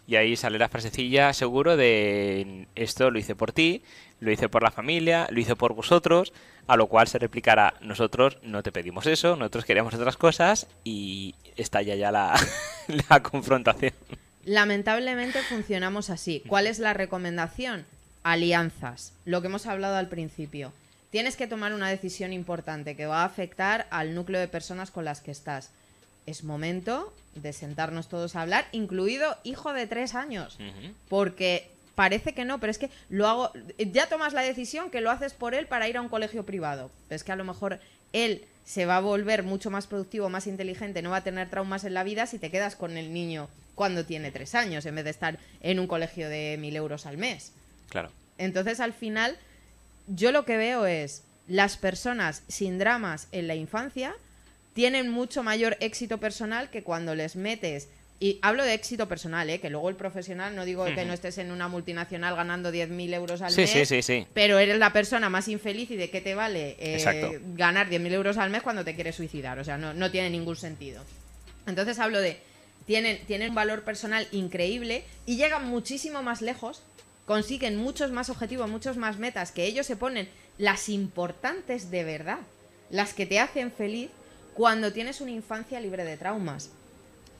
Y 0.06 0.16
ahí 0.16 0.36
sale 0.36 0.58
la 0.58 0.68
frasecilla 0.68 1.32
seguro 1.32 1.78
de 1.78 2.66
esto 2.74 3.10
lo 3.10 3.18
hice 3.18 3.34
por 3.34 3.52
ti, 3.52 3.82
lo 4.20 4.30
hice 4.30 4.50
por 4.50 4.62
la 4.62 4.70
familia, 4.70 5.26
lo 5.30 5.40
hice 5.40 5.56
por 5.56 5.74
vosotros, 5.74 6.34
a 6.66 6.76
lo 6.76 6.88
cual 6.88 7.08
se 7.08 7.18
replicará, 7.18 7.74
nosotros 7.80 8.36
no 8.42 8.62
te 8.62 8.70
pedimos 8.70 9.06
eso, 9.06 9.36
nosotros 9.36 9.64
queremos 9.64 9.94
otras 9.94 10.18
cosas 10.18 10.66
y 10.84 11.34
estalla 11.56 11.94
ya 11.94 12.12
la, 12.12 12.34
la 13.08 13.22
confrontación. 13.22 13.92
Lamentablemente 14.44 15.40
funcionamos 15.42 16.10
así. 16.10 16.42
¿Cuál 16.46 16.66
es 16.66 16.78
la 16.78 16.92
recomendación? 16.92 17.86
Alianzas, 18.22 19.12
lo 19.24 19.40
que 19.40 19.48
hemos 19.48 19.66
hablado 19.66 19.96
al 19.96 20.08
principio. 20.08 20.72
Tienes 21.10 21.36
que 21.36 21.46
tomar 21.46 21.72
una 21.72 21.88
decisión 21.88 22.32
importante 22.32 22.96
que 22.96 23.06
va 23.06 23.22
a 23.22 23.26
afectar 23.26 23.86
al 23.90 24.14
núcleo 24.14 24.40
de 24.40 24.48
personas 24.48 24.90
con 24.90 25.04
las 25.04 25.20
que 25.20 25.30
estás 25.30 25.70
es 26.26 26.44
momento 26.44 27.12
de 27.34 27.52
sentarnos 27.52 28.08
todos 28.08 28.36
a 28.36 28.42
hablar, 28.42 28.66
incluido 28.72 29.36
hijo 29.44 29.72
de 29.72 29.86
tres 29.86 30.14
años. 30.14 30.58
Porque 31.08 31.68
parece 31.94 32.32
que 32.34 32.44
no, 32.44 32.60
pero 32.60 32.70
es 32.70 32.78
que 32.78 32.90
lo 33.08 33.28
hago. 33.28 33.52
Ya 33.78 34.08
tomas 34.08 34.32
la 34.32 34.42
decisión 34.42 34.90
que 34.90 35.00
lo 35.00 35.10
haces 35.10 35.34
por 35.34 35.54
él 35.54 35.66
para 35.66 35.88
ir 35.88 35.96
a 35.96 36.00
un 36.00 36.08
colegio 36.08 36.44
privado. 36.44 36.90
Es 37.10 37.24
que 37.24 37.32
a 37.32 37.36
lo 37.36 37.44
mejor 37.44 37.80
él 38.14 38.46
se 38.64 38.86
va 38.86 38.96
a 38.96 39.00
volver 39.00 39.42
mucho 39.42 39.70
más 39.70 39.86
productivo, 39.86 40.30
más 40.30 40.46
inteligente, 40.46 41.02
no 41.02 41.10
va 41.10 41.18
a 41.18 41.24
tener 41.24 41.50
traumas 41.50 41.84
en 41.84 41.92
la 41.92 42.04
vida 42.04 42.26
si 42.26 42.38
te 42.38 42.50
quedas 42.50 42.76
con 42.76 42.96
el 42.96 43.12
niño 43.12 43.48
cuando 43.74 44.06
tiene 44.06 44.30
tres 44.30 44.54
años, 44.54 44.86
en 44.86 44.94
vez 44.94 45.04
de 45.04 45.10
estar 45.10 45.38
en 45.60 45.80
un 45.80 45.86
colegio 45.86 46.28
de 46.30 46.56
mil 46.58 46.74
euros 46.76 47.04
al 47.04 47.18
mes. 47.18 47.52
Claro. 47.90 48.10
Entonces, 48.38 48.80
al 48.80 48.94
final, 48.94 49.36
yo 50.06 50.32
lo 50.32 50.46
que 50.46 50.56
veo 50.56 50.86
es 50.86 51.24
las 51.48 51.76
personas 51.76 52.42
sin 52.48 52.78
dramas 52.78 53.28
en 53.32 53.48
la 53.48 53.54
infancia 53.54 54.14
tienen 54.72 55.10
mucho 55.10 55.42
mayor 55.42 55.76
éxito 55.80 56.18
personal 56.18 56.70
que 56.70 56.82
cuando 56.82 57.14
les 57.14 57.36
metes 57.36 57.88
y 58.20 58.38
hablo 58.42 58.64
de 58.64 58.74
éxito 58.74 59.08
personal, 59.08 59.50
¿eh? 59.50 59.60
que 59.60 59.70
luego 59.70 59.88
el 59.88 59.96
profesional, 59.96 60.54
no 60.54 60.64
digo 60.64 60.84
que 60.84 61.04
no 61.04 61.12
estés 61.12 61.38
en 61.38 61.50
una 61.50 61.68
multinacional 61.68 62.36
ganando 62.36 62.72
10.000 62.72 63.14
euros 63.14 63.42
al 63.42 63.54
mes, 63.54 63.68
sí, 63.68 63.84
sí, 63.84 64.02
sí. 64.02 64.26
pero 64.32 64.58
eres 64.58 64.78
la 64.78 64.92
persona 64.92 65.28
más 65.28 65.48
infeliz 65.48 65.90
y 65.90 65.96
de 65.96 66.10
qué 66.10 66.20
te 66.20 66.34
vale 66.34 66.76
eh, 66.78 67.40
ganar 67.54 67.90
10.000 67.90 68.12
euros 68.12 68.38
al 68.38 68.50
mes 68.50 68.62
cuando 68.62 68.84
te 68.84 68.94
quieres 68.94 69.16
suicidar. 69.16 69.58
O 69.58 69.64
sea, 69.64 69.78
no, 69.78 69.94
no 69.94 70.10
tiene 70.10 70.30
ningún 70.30 70.56
sentido. 70.56 71.02
Entonces 71.66 71.98
hablo 71.98 72.20
de, 72.20 72.38
tienen, 72.86 73.18
tienen 73.26 73.50
un 73.50 73.54
valor 73.56 73.82
personal 73.82 74.28
increíble 74.30 75.04
y 75.26 75.36
llegan 75.36 75.66
muchísimo 75.66 76.22
más 76.22 76.40
lejos, 76.40 76.82
consiguen 77.26 77.76
muchos 77.76 78.12
más 78.12 78.30
objetivos, 78.30 78.70
muchos 78.70 78.96
más 78.96 79.18
metas, 79.18 79.50
que 79.50 79.64
ellos 79.64 79.86
se 79.86 79.96
ponen 79.96 80.28
las 80.56 80.88
importantes 80.88 81.90
de 81.90 82.04
verdad, 82.04 82.38
las 82.90 83.12
que 83.12 83.26
te 83.26 83.40
hacen 83.40 83.72
feliz 83.72 84.10
cuando 84.54 84.92
tienes 84.92 85.20
una 85.20 85.32
infancia 85.32 85.80
libre 85.80 86.04
de 86.04 86.16
traumas, 86.16 86.70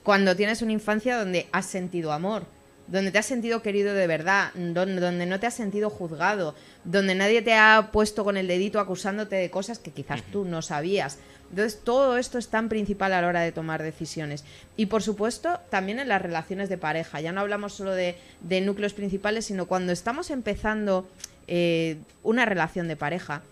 cuando 0.05 0.37
tienes 0.37 0.63
una 0.63 0.73
infancia 0.73 1.19
donde 1.19 1.49
has 1.51 1.67
sentido 1.67 2.13
amor, 2.13 2.45
donde 2.87 3.11
te 3.11 3.19
has 3.19 3.27
sentido 3.27 3.63
querido 3.63 3.95
de 3.95 4.07
verdad, 4.07 4.53
donde, 4.55 5.27
no 5.27 5.41
te 5.41 5.47
has 5.47 5.55
sentido 5.55 5.89
juzgado, 5.89 6.55
donde 6.85 7.15
nadie 7.15 7.41
te 7.41 7.55
ha 7.55 7.89
puesto 7.91 8.23
con 8.23 8.37
el 8.37 8.47
dedito 8.47 8.79
acusándote 8.79 9.37
de 9.37 9.51
cosas 9.51 9.79
que 9.79 9.91
quizás 9.91 10.23
tú 10.31 10.45
no 10.45 10.63
sabías, 10.63 11.19
Entonces, 11.51 11.81
todo 11.83 12.19
esto 12.19 12.37
es 12.37 12.49
tan 12.49 12.69
principal 12.69 13.13
a 13.13 13.23
la 13.23 13.29
hora 13.29 13.41
de 13.41 13.53
tomar 13.53 13.83
decisiones. 13.83 14.45
Y 14.77 14.87
por 14.87 15.03
supuesto, 15.03 15.61
también 15.71 16.01
en 16.01 16.09
las 16.09 16.21
relaciones 16.21 16.69
de 16.69 16.79
pareja. 16.79 17.21
Ya 17.21 17.33
no 17.33 17.41
hablamos 17.43 17.75
solo 17.75 17.93
de, 17.93 18.17
de 18.41 18.61
núcleos 18.61 18.93
principales, 18.93 19.45
sino 19.45 19.67
cuando 19.67 19.93
estamos 19.93 20.31
empezando 20.31 21.07
eh, 21.47 21.99
una 22.23 22.45
relación 22.45 22.89
de 22.89 22.97
pareja 22.97 23.43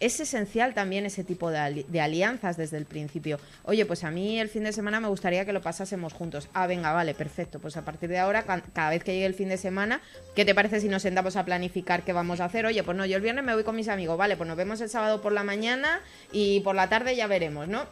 es 0.00 0.20
esencial 0.20 0.74
también 0.74 1.06
ese 1.06 1.24
tipo 1.24 1.50
de, 1.50 2.00
alianzas 2.00 2.56
desde 2.56 2.76
el 2.76 2.84
principio. 2.84 3.40
Oye, 3.64 3.84
pues 3.84 4.04
a 4.04 4.10
mí 4.10 4.38
el 4.38 4.48
fin 4.48 4.64
de 4.64 4.72
semana 4.72 5.00
me 5.00 5.08
gustaría 5.08 5.44
que 5.44 5.52
lo 5.52 5.60
pasásemos 5.60 6.12
juntos. 6.12 6.48
Ah, 6.54 6.66
venga, 6.66 6.92
vale, 6.92 7.14
perfecto. 7.14 7.58
Pues 7.58 7.76
a 7.76 7.84
partir 7.84 8.08
de 8.08 8.18
ahora, 8.18 8.44
cada 8.44 8.90
vez 8.90 9.02
que 9.02 9.12
llegue 9.12 9.26
el 9.26 9.34
fin 9.34 9.48
de 9.48 9.56
semana, 9.56 10.00
¿qué 10.36 10.44
te 10.44 10.54
parece 10.54 10.80
si 10.80 10.88
nos 10.88 11.02
sentamos 11.02 11.36
a 11.36 11.44
planificar 11.44 12.04
qué 12.04 12.12
vamos 12.12 12.40
a 12.40 12.44
hacer? 12.44 12.66
Oye, 12.66 12.82
pues 12.82 12.96
no, 12.96 13.06
yo 13.06 13.16
el 13.16 13.22
viernes 13.22 13.44
me 13.44 13.54
voy 13.54 13.64
con 13.64 13.76
mis 13.76 13.88
amigos, 13.88 14.16
vale, 14.16 14.36
pues 14.36 14.46
nos 14.46 14.56
vemos 14.56 14.80
el 14.80 14.88
sábado 14.88 15.20
por 15.20 15.32
la 15.32 15.42
mañana 15.42 16.00
y 16.32 16.60
por 16.60 16.76
la 16.76 16.88
tarde 16.88 17.16
ya 17.16 17.26
veremos, 17.26 17.66
¿no? 17.68 17.86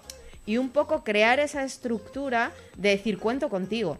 Y 0.46 0.58
un 0.58 0.70
poco 0.70 1.02
crear 1.02 1.40
esa 1.40 1.64
estructura 1.64 2.52
de 2.76 2.90
decir, 2.90 3.18
cuento 3.18 3.48
contigo. 3.48 3.98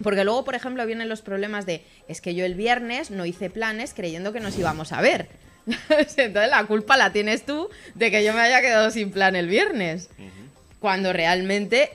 Porque 0.00 0.24
luego, 0.24 0.44
por 0.44 0.54
ejemplo, 0.54 0.86
vienen 0.86 1.08
los 1.08 1.22
problemas 1.22 1.66
de, 1.66 1.84
es 2.08 2.20
que 2.20 2.34
yo 2.34 2.44
el 2.44 2.54
viernes 2.54 3.10
no 3.10 3.26
hice 3.26 3.50
planes 3.50 3.94
creyendo 3.94 4.32
que 4.32 4.40
nos 4.40 4.56
íbamos 4.58 4.92
a 4.92 5.00
ver. 5.00 5.28
Entonces 6.16 6.50
la 6.50 6.64
culpa 6.66 6.96
la 6.96 7.12
tienes 7.12 7.44
tú 7.44 7.68
de 7.94 8.10
que 8.10 8.24
yo 8.24 8.32
me 8.32 8.40
haya 8.40 8.60
quedado 8.60 8.90
sin 8.90 9.10
plan 9.10 9.36
el 9.36 9.48
viernes. 9.48 10.08
Cuando 10.80 11.12
realmente 11.12 11.90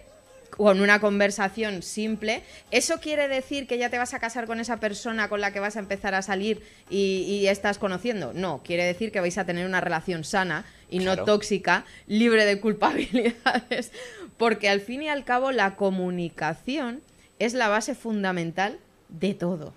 con 0.49 0.81
una 0.81 0.99
conversación 0.99 1.83
simple, 1.83 2.41
¿eso 2.71 2.99
quiere 2.99 3.27
decir 3.27 3.67
que 3.67 3.77
ya 3.77 3.89
te 3.89 3.97
vas 3.97 4.13
a 4.13 4.19
casar 4.19 4.47
con 4.47 4.59
esa 4.59 4.77
persona 4.79 5.29
con 5.29 5.39
la 5.39 5.51
que 5.53 5.59
vas 5.59 5.75
a 5.75 5.79
empezar 5.79 6.15
a 6.15 6.23
salir 6.23 6.63
y, 6.89 7.45
estás 7.47 7.77
conociendo? 7.77 8.33
No, 8.33 8.61
quiere 8.63 8.83
decir 8.83 9.11
que 9.11 9.19
vais 9.19 9.37
a 9.37 9.45
tener 9.45 9.67
una 9.67 9.81
relación 9.81 10.23
sana 10.23 10.65
y 10.89 10.99
no 10.99 11.15
tóxica, 11.25 11.85
libre 12.07 12.45
de 12.45 12.59
culpabilidades, 12.59 13.91
porque 14.37 14.67
al 14.67 14.81
fin 14.81 15.03
y 15.03 15.09
al 15.09 15.25
cabo 15.25 15.51
la 15.51 15.75
comunicación 15.75 17.01
es 17.39 17.53
la 17.53 17.67
base 17.67 17.93
fundamental 17.93 18.79
de 19.09 19.35
todo 19.35 19.73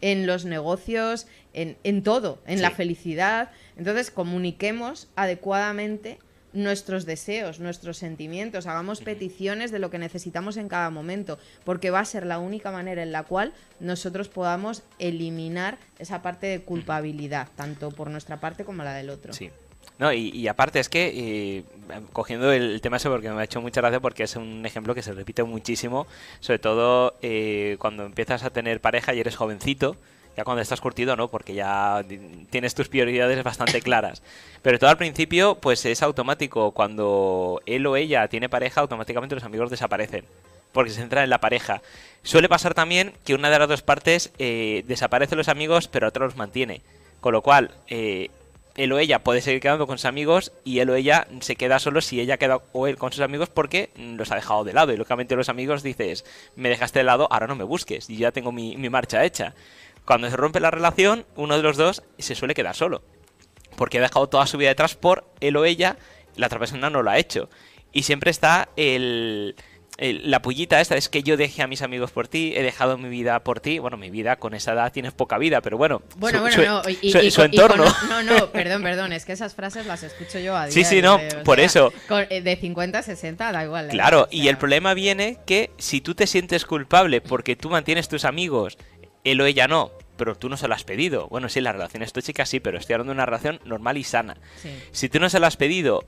en 0.00 0.26
los 0.26 0.44
negocios, 0.44 1.26
en, 1.52 1.76
en 1.84 2.02
todo, 2.02 2.40
en 2.46 2.62
la 2.62 2.70
felicidad. 2.70 3.50
Entonces, 3.76 4.10
comuniquemos 4.10 5.08
adecuadamente 5.16 6.18
nuestros 6.52 7.04
deseos, 7.04 7.60
nuestros 7.60 7.98
sentimientos, 7.98 8.66
hagamos 8.66 9.00
peticiones 9.00 9.70
de 9.70 9.78
lo 9.78 9.90
que 9.90 9.98
necesitamos 9.98 10.56
en 10.56 10.68
cada 10.68 10.90
momento, 10.90 11.38
porque 11.64 11.90
va 11.90 12.00
a 12.00 12.04
ser 12.04 12.26
la 12.26 12.38
única 12.38 12.70
manera 12.70 13.02
en 13.02 13.12
la 13.12 13.24
cual 13.24 13.52
nosotros 13.80 14.28
podamos 14.28 14.82
eliminar 14.98 15.78
esa 15.98 16.22
parte 16.22 16.46
de 16.46 16.60
culpabilidad, 16.62 17.48
tanto 17.54 17.90
por 17.90 18.10
nuestra 18.10 18.40
parte 18.40 18.64
como 18.64 18.82
la 18.82 18.94
del 18.94 19.10
otro. 19.10 19.32
Sí. 19.32 19.50
No, 19.98 20.12
y, 20.12 20.46
aparte 20.46 20.78
es 20.78 20.88
que, 20.88 21.12
eh, 21.16 21.64
cogiendo 22.12 22.52
el, 22.52 22.80
tema 22.80 22.98
ese 22.98 23.08
porque 23.08 23.30
me 23.30 23.40
ha 23.40 23.44
hecho 23.44 23.60
mucha 23.60 23.80
gracia 23.80 23.98
porque 23.98 24.22
es 24.22 24.36
un 24.36 24.64
ejemplo 24.64 24.94
que 24.94 25.02
se 25.02 25.12
repite 25.12 25.42
muchísimo, 25.42 26.06
sobre 26.38 26.60
todo 26.60 27.16
eh, 27.20 27.76
cuando 27.80 28.04
empiezas 28.04 28.44
a 28.44 28.50
tener 28.50 28.80
pareja 28.80 29.12
y 29.12 29.20
eres 29.20 29.34
jovencito, 29.34 29.96
ya 30.38 30.44
cuando 30.44 30.62
estás 30.62 30.80
curtido 30.80 31.16
no, 31.16 31.26
porque 31.26 31.52
ya 31.52 32.04
tienes 32.50 32.72
tus 32.76 32.88
prioridades 32.88 33.42
bastante 33.42 33.82
claras. 33.82 34.22
Pero 34.62 34.78
todo 34.78 34.88
al 34.88 34.96
principio, 34.96 35.56
pues 35.56 35.84
es 35.84 36.00
automático. 36.00 36.70
Cuando 36.70 37.60
él 37.66 37.84
o 37.84 37.96
ella 37.96 38.28
tiene 38.28 38.48
pareja, 38.48 38.80
automáticamente 38.80 39.34
los 39.34 39.42
amigos 39.42 39.68
desaparecen. 39.68 40.24
Porque 40.70 40.90
se 40.90 41.00
centra 41.00 41.24
en 41.24 41.30
la 41.30 41.40
pareja. 41.40 41.82
Suele 42.22 42.48
pasar 42.48 42.74
también 42.74 43.14
que 43.24 43.34
una 43.34 43.50
de 43.50 43.58
las 43.58 43.68
dos 43.68 43.82
partes 43.82 44.30
eh, 44.38 44.84
desaparece 44.86 45.34
los 45.34 45.48
amigos, 45.48 45.88
pero 45.88 46.06
otra 46.06 46.26
los 46.26 46.36
mantiene. 46.36 46.82
Con 47.20 47.32
lo 47.32 47.42
cual, 47.42 47.72
eh, 47.88 48.30
él 48.78 48.92
o 48.92 48.98
ella 49.00 49.24
puede 49.24 49.40
seguir 49.40 49.60
quedando 49.60 49.88
con 49.88 49.98
sus 49.98 50.04
amigos 50.04 50.52
y 50.62 50.78
él 50.78 50.88
o 50.88 50.94
ella 50.94 51.26
se 51.40 51.56
queda 51.56 51.80
solo 51.80 52.00
si 52.00 52.20
ella 52.20 52.36
queda 52.36 52.60
o 52.72 52.86
él 52.86 52.96
con 52.96 53.10
sus 53.10 53.22
amigos 53.22 53.48
porque 53.48 53.90
los 53.96 54.30
ha 54.30 54.36
dejado 54.36 54.62
de 54.62 54.72
lado. 54.72 54.92
Y 54.92 54.96
lógicamente 54.96 55.34
los 55.34 55.48
amigos 55.48 55.82
dices, 55.82 56.24
me 56.54 56.68
dejaste 56.68 57.00
de 57.00 57.04
lado, 57.04 57.26
ahora 57.32 57.48
no 57.48 57.56
me 57.56 57.64
busques 57.64 58.08
y 58.08 58.18
ya 58.18 58.30
tengo 58.30 58.52
mi, 58.52 58.76
marcha 58.88 59.24
hecha. 59.24 59.54
Cuando 60.04 60.30
se 60.30 60.36
rompe 60.36 60.60
la 60.60 60.70
relación, 60.70 61.26
uno 61.34 61.56
de 61.56 61.62
los 61.64 61.76
dos 61.76 62.04
se 62.18 62.36
suele 62.36 62.54
quedar 62.54 62.76
solo. 62.76 63.02
Porque 63.74 63.98
ha 63.98 64.02
dejado 64.02 64.28
toda 64.28 64.46
su 64.46 64.56
vida 64.58 64.68
detrás 64.68 64.94
por 64.94 65.24
él 65.40 65.56
o 65.56 65.64
ella, 65.64 65.96
la 66.36 66.46
otra 66.46 66.60
persona 66.60 66.88
no 66.88 67.02
lo 67.02 67.10
ha 67.10 67.18
hecho. 67.18 67.50
Y 67.92 68.04
siempre 68.04 68.30
está 68.30 68.68
el 68.76 69.56
la 69.98 70.42
pullita 70.42 70.80
esta 70.80 70.96
es 70.96 71.08
que 71.08 71.24
yo 71.24 71.36
dejé 71.36 71.62
a 71.62 71.66
mis 71.66 71.82
amigos 71.82 72.12
por 72.12 72.28
ti, 72.28 72.52
he 72.54 72.62
dejado 72.62 72.96
mi 72.98 73.08
vida 73.08 73.42
por 73.42 73.58
ti. 73.58 73.80
Bueno, 73.80 73.96
mi 73.96 74.10
vida 74.10 74.36
con 74.36 74.54
esa 74.54 74.72
edad 74.72 74.92
tienes 74.92 75.12
poca 75.12 75.38
vida, 75.38 75.60
pero 75.60 75.76
bueno. 75.76 76.02
Bueno, 76.16 76.40
bueno, 76.40 76.64
no. 76.64 76.82
Y, 77.02 77.30
su, 77.32 77.42
entorno. 77.42 77.84
no, 78.08 78.22
no, 78.22 78.50
perdón, 78.50 78.82
perdón. 78.82 79.12
Es 79.12 79.24
que 79.24 79.32
esas 79.32 79.54
frases 79.54 79.86
las 79.86 80.04
escucho 80.04 80.38
yo 80.38 80.56
a 80.56 80.66
día 80.66 80.72
Sí, 80.72 80.84
sí, 80.84 81.02
no, 81.02 81.20
por 81.44 81.58
eso. 81.58 81.92
Eh, 82.30 82.42
de 82.42 82.56
50 82.56 82.98
a 82.98 83.02
60 83.02 83.50
da 83.50 83.64
igual. 83.64 83.88
Claro, 83.88 84.28
y 84.30 84.46
el 84.46 84.56
problema 84.56 84.94
viene 84.94 85.38
que 85.44 85.70
si 85.78 86.00
tú 86.00 86.14
te 86.14 86.28
sientes 86.28 86.64
culpable 86.64 87.20
porque 87.20 87.56
tú 87.56 87.68
mantienes 87.68 88.08
tus 88.08 88.24
amigos, 88.24 88.78
él 89.24 89.40
o 89.40 89.46
ella 89.46 89.66
no, 89.66 89.90
pero 90.16 90.36
tú 90.36 90.48
no 90.48 90.56
se 90.56 90.68
lo 90.68 90.74
has 90.74 90.84
pedido. 90.84 91.26
Bueno, 91.28 91.48
sí, 91.48 91.60
la 91.60 91.72
relación 91.72 92.04
es 92.04 92.12
tóxica, 92.12 92.46
sí, 92.46 92.60
pero 92.60 92.78
estoy 92.78 92.94
hablando 92.94 93.10
de 93.10 93.16
una 93.16 93.26
relación 93.26 93.60
normal 93.64 93.96
y 93.96 94.04
sana. 94.04 94.36
Si 94.92 95.08
tú 95.08 95.18
no 95.18 95.28
se 95.28 95.40
lo 95.40 95.46
has 95.46 95.56
pedido 95.56 96.04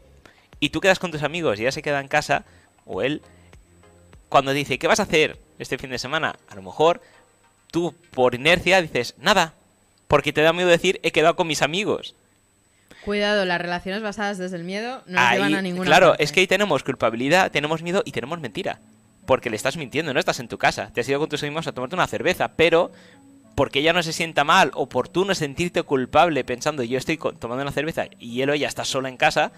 y 0.61 0.71
tú 0.71 0.81
quedas 0.81 1.01
con 1.01 1.11
tus 1.11 1.25
amigos 1.25 1.59
y 1.59 1.63
ella 1.63 1.73
se 1.73 1.83
queda 1.83 1.99
en 1.99 2.07
casa, 2.07 2.45
o 2.85 3.03
él 3.03 3.23
cuando 4.31 4.53
dice, 4.53 4.79
¿qué 4.79 4.87
vas 4.87 5.01
a 5.01 5.03
hacer 5.03 5.37
este 5.59 5.77
fin 5.77 5.91
de 5.91 5.99
semana? 5.99 6.37
A 6.49 6.55
lo 6.55 6.63
mejor 6.63 7.03
tú 7.71 7.95
por 8.13 8.35
inercia 8.35 8.81
dices, 8.81 9.15
nada, 9.19 9.53
porque 10.09 10.33
te 10.33 10.41
da 10.41 10.55
miedo 10.55 10.69
decir, 10.69 10.99
he 11.03 11.13
quedado 11.13 11.37
con 11.37 11.47
mis 11.47 11.61
amigos. 11.61 12.15
Cuidado, 13.05 13.45
las 13.45 13.61
relaciones 13.61 14.03
basadas 14.03 14.39
desde 14.39 14.57
el 14.57 14.65
miedo 14.65 15.03
no 15.07 15.31
llevan 15.31 15.55
a 15.55 15.63
ninguna 15.63 15.87
Claro, 15.87 16.15
es 16.19 16.33
que 16.33 16.41
ahí 16.41 16.47
tenemos 16.47 16.85
culpabilidad, 16.85 17.51
tenemos 17.51 17.83
miedo 17.83 18.03
y 18.05 18.13
tenemos 18.13 18.41
mentira. 18.41 18.79
Porque 19.27 19.51
le 19.51 19.57
estás 19.57 19.77
mintiendo, 19.77 20.15
no 20.15 20.21
estás 20.21 20.41
en 20.41 20.49
tu 20.49 20.59
casa. 20.59 20.91
Te 20.93 21.01
has 21.01 21.09
ido 21.09 21.19
con 21.19 21.29
tus 21.29 21.43
amigos 21.43 21.67
a 21.67 21.73
tomarte 21.73 21.97
una 21.97 22.07
cerveza, 22.07 22.53
pero 22.57 22.91
porque 23.55 23.81
ella 23.81 23.93
no 23.93 24.03
se 24.03 24.13
sienta 24.13 24.45
mal 24.45 24.71
o 24.75 24.89
por 24.89 25.09
tú 25.09 25.25
no 25.25 25.35
sentirte 25.35 25.83
culpable 25.83 26.45
pensando 26.45 26.83
yo 26.83 26.97
estoy 26.97 27.19
tomando 27.19 27.63
una 27.63 27.73
cerveza 27.73 28.07
y 28.19 28.43
él 28.43 28.51
o 28.51 28.53
ella 28.53 28.69
está 28.69 28.85
sola 28.85 29.09
en 29.09 29.17
casa, 29.17 29.53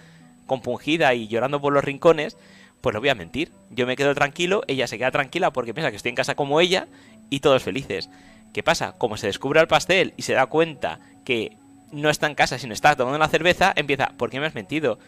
compungida 0.46 1.14
y 1.14 1.28
llorando 1.28 1.60
por 1.60 1.72
los 1.72 1.84
rincones, 1.84 2.36
pues 2.82 2.92
lo 2.92 3.00
voy 3.00 3.08
a 3.08 3.14
mentir. 3.14 3.52
Yo 3.70 3.86
me 3.86 3.96
quedo 3.96 4.14
tranquilo, 4.14 4.62
ella 4.66 4.86
se 4.86 4.98
queda 4.98 5.10
tranquila 5.10 5.52
porque 5.52 5.72
piensa 5.72 5.90
que 5.90 5.96
estoy 5.96 6.10
en 6.10 6.16
casa 6.16 6.34
como 6.34 6.60
ella 6.60 6.88
y 7.30 7.40
todos 7.40 7.62
felices. 7.62 8.10
¿Qué 8.52 8.62
pasa? 8.62 8.92
Como 8.98 9.16
se 9.16 9.28
descubre 9.28 9.60
el 9.60 9.68
pastel 9.68 10.12
y 10.16 10.22
se 10.22 10.34
da 10.34 10.46
cuenta 10.46 10.98
que 11.24 11.56
no 11.92 12.10
está 12.10 12.26
en 12.26 12.34
casa, 12.34 12.58
sino 12.58 12.74
está 12.74 12.96
tomando 12.96 13.16
una 13.16 13.28
cerveza, 13.28 13.72
empieza, 13.76 14.12
¿por 14.18 14.30
qué 14.30 14.40
me 14.40 14.46
has 14.46 14.54
mentido? 14.54 14.98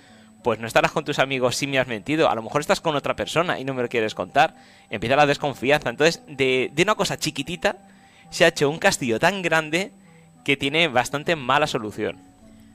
Pues 0.45 0.61
no 0.61 0.67
estarás 0.67 0.93
con 0.93 1.05
tus 1.05 1.19
amigos 1.19 1.57
si 1.57 1.67
me 1.67 1.79
has 1.79 1.89
mentido. 1.89 2.31
A 2.31 2.35
lo 2.35 2.43
mejor 2.43 2.61
estás 2.61 2.81
con 2.81 2.95
otra 2.95 3.17
persona 3.17 3.59
y 3.59 3.65
no 3.65 3.75
me 3.75 3.83
lo 3.83 3.89
quieres 3.89 4.15
contar. 4.15 4.55
Empieza 4.89 5.17
la 5.17 5.27
desconfianza. 5.27 5.91
Entonces, 5.91 6.23
de, 6.29 6.71
de 6.73 6.83
una 6.83 6.95
cosa 6.95 7.19
chiquitita, 7.19 7.77
se 8.31 8.45
ha 8.45 8.49
hecho 8.49 8.71
un 8.71 8.79
castillo 8.79 9.19
tan 9.19 9.43
grande 9.43 9.91
que 10.45 10.57
tiene 10.57 10.89
bastante 10.89 11.35
mala 11.35 11.67
solución. 11.67 12.34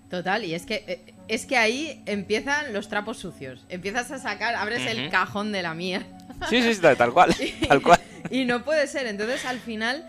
Total, 0.10 0.43
y 0.43 0.56
es 0.56 0.65
que 0.65 0.84
eh, 0.88 1.13
es 1.28 1.45
que 1.45 1.58
ahí 1.58 2.02
empiezan 2.08 2.74
los 2.74 2.89
trapos 2.89 3.17
sucios. 3.17 3.63
Empiezas 3.69 4.10
a 4.12 4.17
sacar, 4.17 4.56
abres 4.56 4.86
el 4.88 5.10
cajón 5.10 5.52
de 5.52 5.62
la 5.62 5.76
mía. 5.76 6.04
Sí, 6.50 6.62
sí, 6.62 6.82
tal, 6.82 7.13
cual, 7.13 7.36
tal 7.67 7.82
cual. 7.82 8.00
y 8.32 8.45
no 8.45 8.63
puede 8.63 8.88
ser. 8.88 9.06
Entonces, 9.06 9.45
al 9.45 9.60
final, 9.60 10.04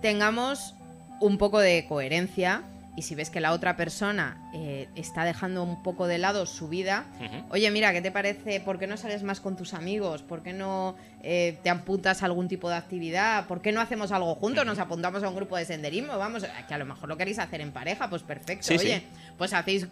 tengamos 0.00 0.74
un 1.20 1.36
poco 1.36 1.58
de 1.60 1.84
coherencia 1.86 2.62
y 2.96 3.02
si 3.02 3.14
ves 3.14 3.28
que 3.28 3.40
la 3.40 3.52
otra 3.52 3.76
persona 3.76 4.38
eh, 4.54 4.88
está 4.96 5.24
dejando 5.24 5.62
un 5.62 5.82
poco 5.82 6.06
de 6.06 6.16
lado 6.16 6.46
su 6.46 6.68
vida, 6.68 7.04
oye, 7.50 7.70
mira, 7.70 7.92
¿qué 7.92 8.00
te 8.00 8.10
parece? 8.10 8.58
¿Por 8.60 8.78
qué 8.78 8.86
no 8.86 8.96
sales 8.96 9.22
más 9.22 9.40
con 9.40 9.54
tus 9.54 9.74
amigos? 9.74 10.22
¿Por 10.22 10.42
qué 10.42 10.54
no 10.54 10.96
eh, 11.22 11.58
te 11.62 11.68
apuntas 11.68 12.22
a 12.22 12.26
algún 12.26 12.48
tipo 12.48 12.70
de 12.70 12.76
actividad? 12.76 13.46
¿Por 13.46 13.60
qué 13.60 13.70
no 13.70 13.82
hacemos 13.82 14.12
algo 14.12 14.34
juntos? 14.34 14.64
Nos 14.64 14.78
apuntamos 14.78 15.22
a 15.22 15.28
un 15.28 15.36
grupo 15.36 15.58
de 15.58 15.66
senderismo, 15.66 16.16
vamos, 16.16 16.46
que 16.66 16.74
a 16.74 16.78
lo 16.78 16.86
mejor 16.86 17.08
lo 17.08 17.18
queréis 17.18 17.38
hacer 17.38 17.60
en 17.60 17.70
pareja, 17.70 18.08
pues 18.08 18.22
perfecto. 18.22 18.72
oye, 18.72 19.02
pues 19.36 19.52
hacéis 19.52 19.88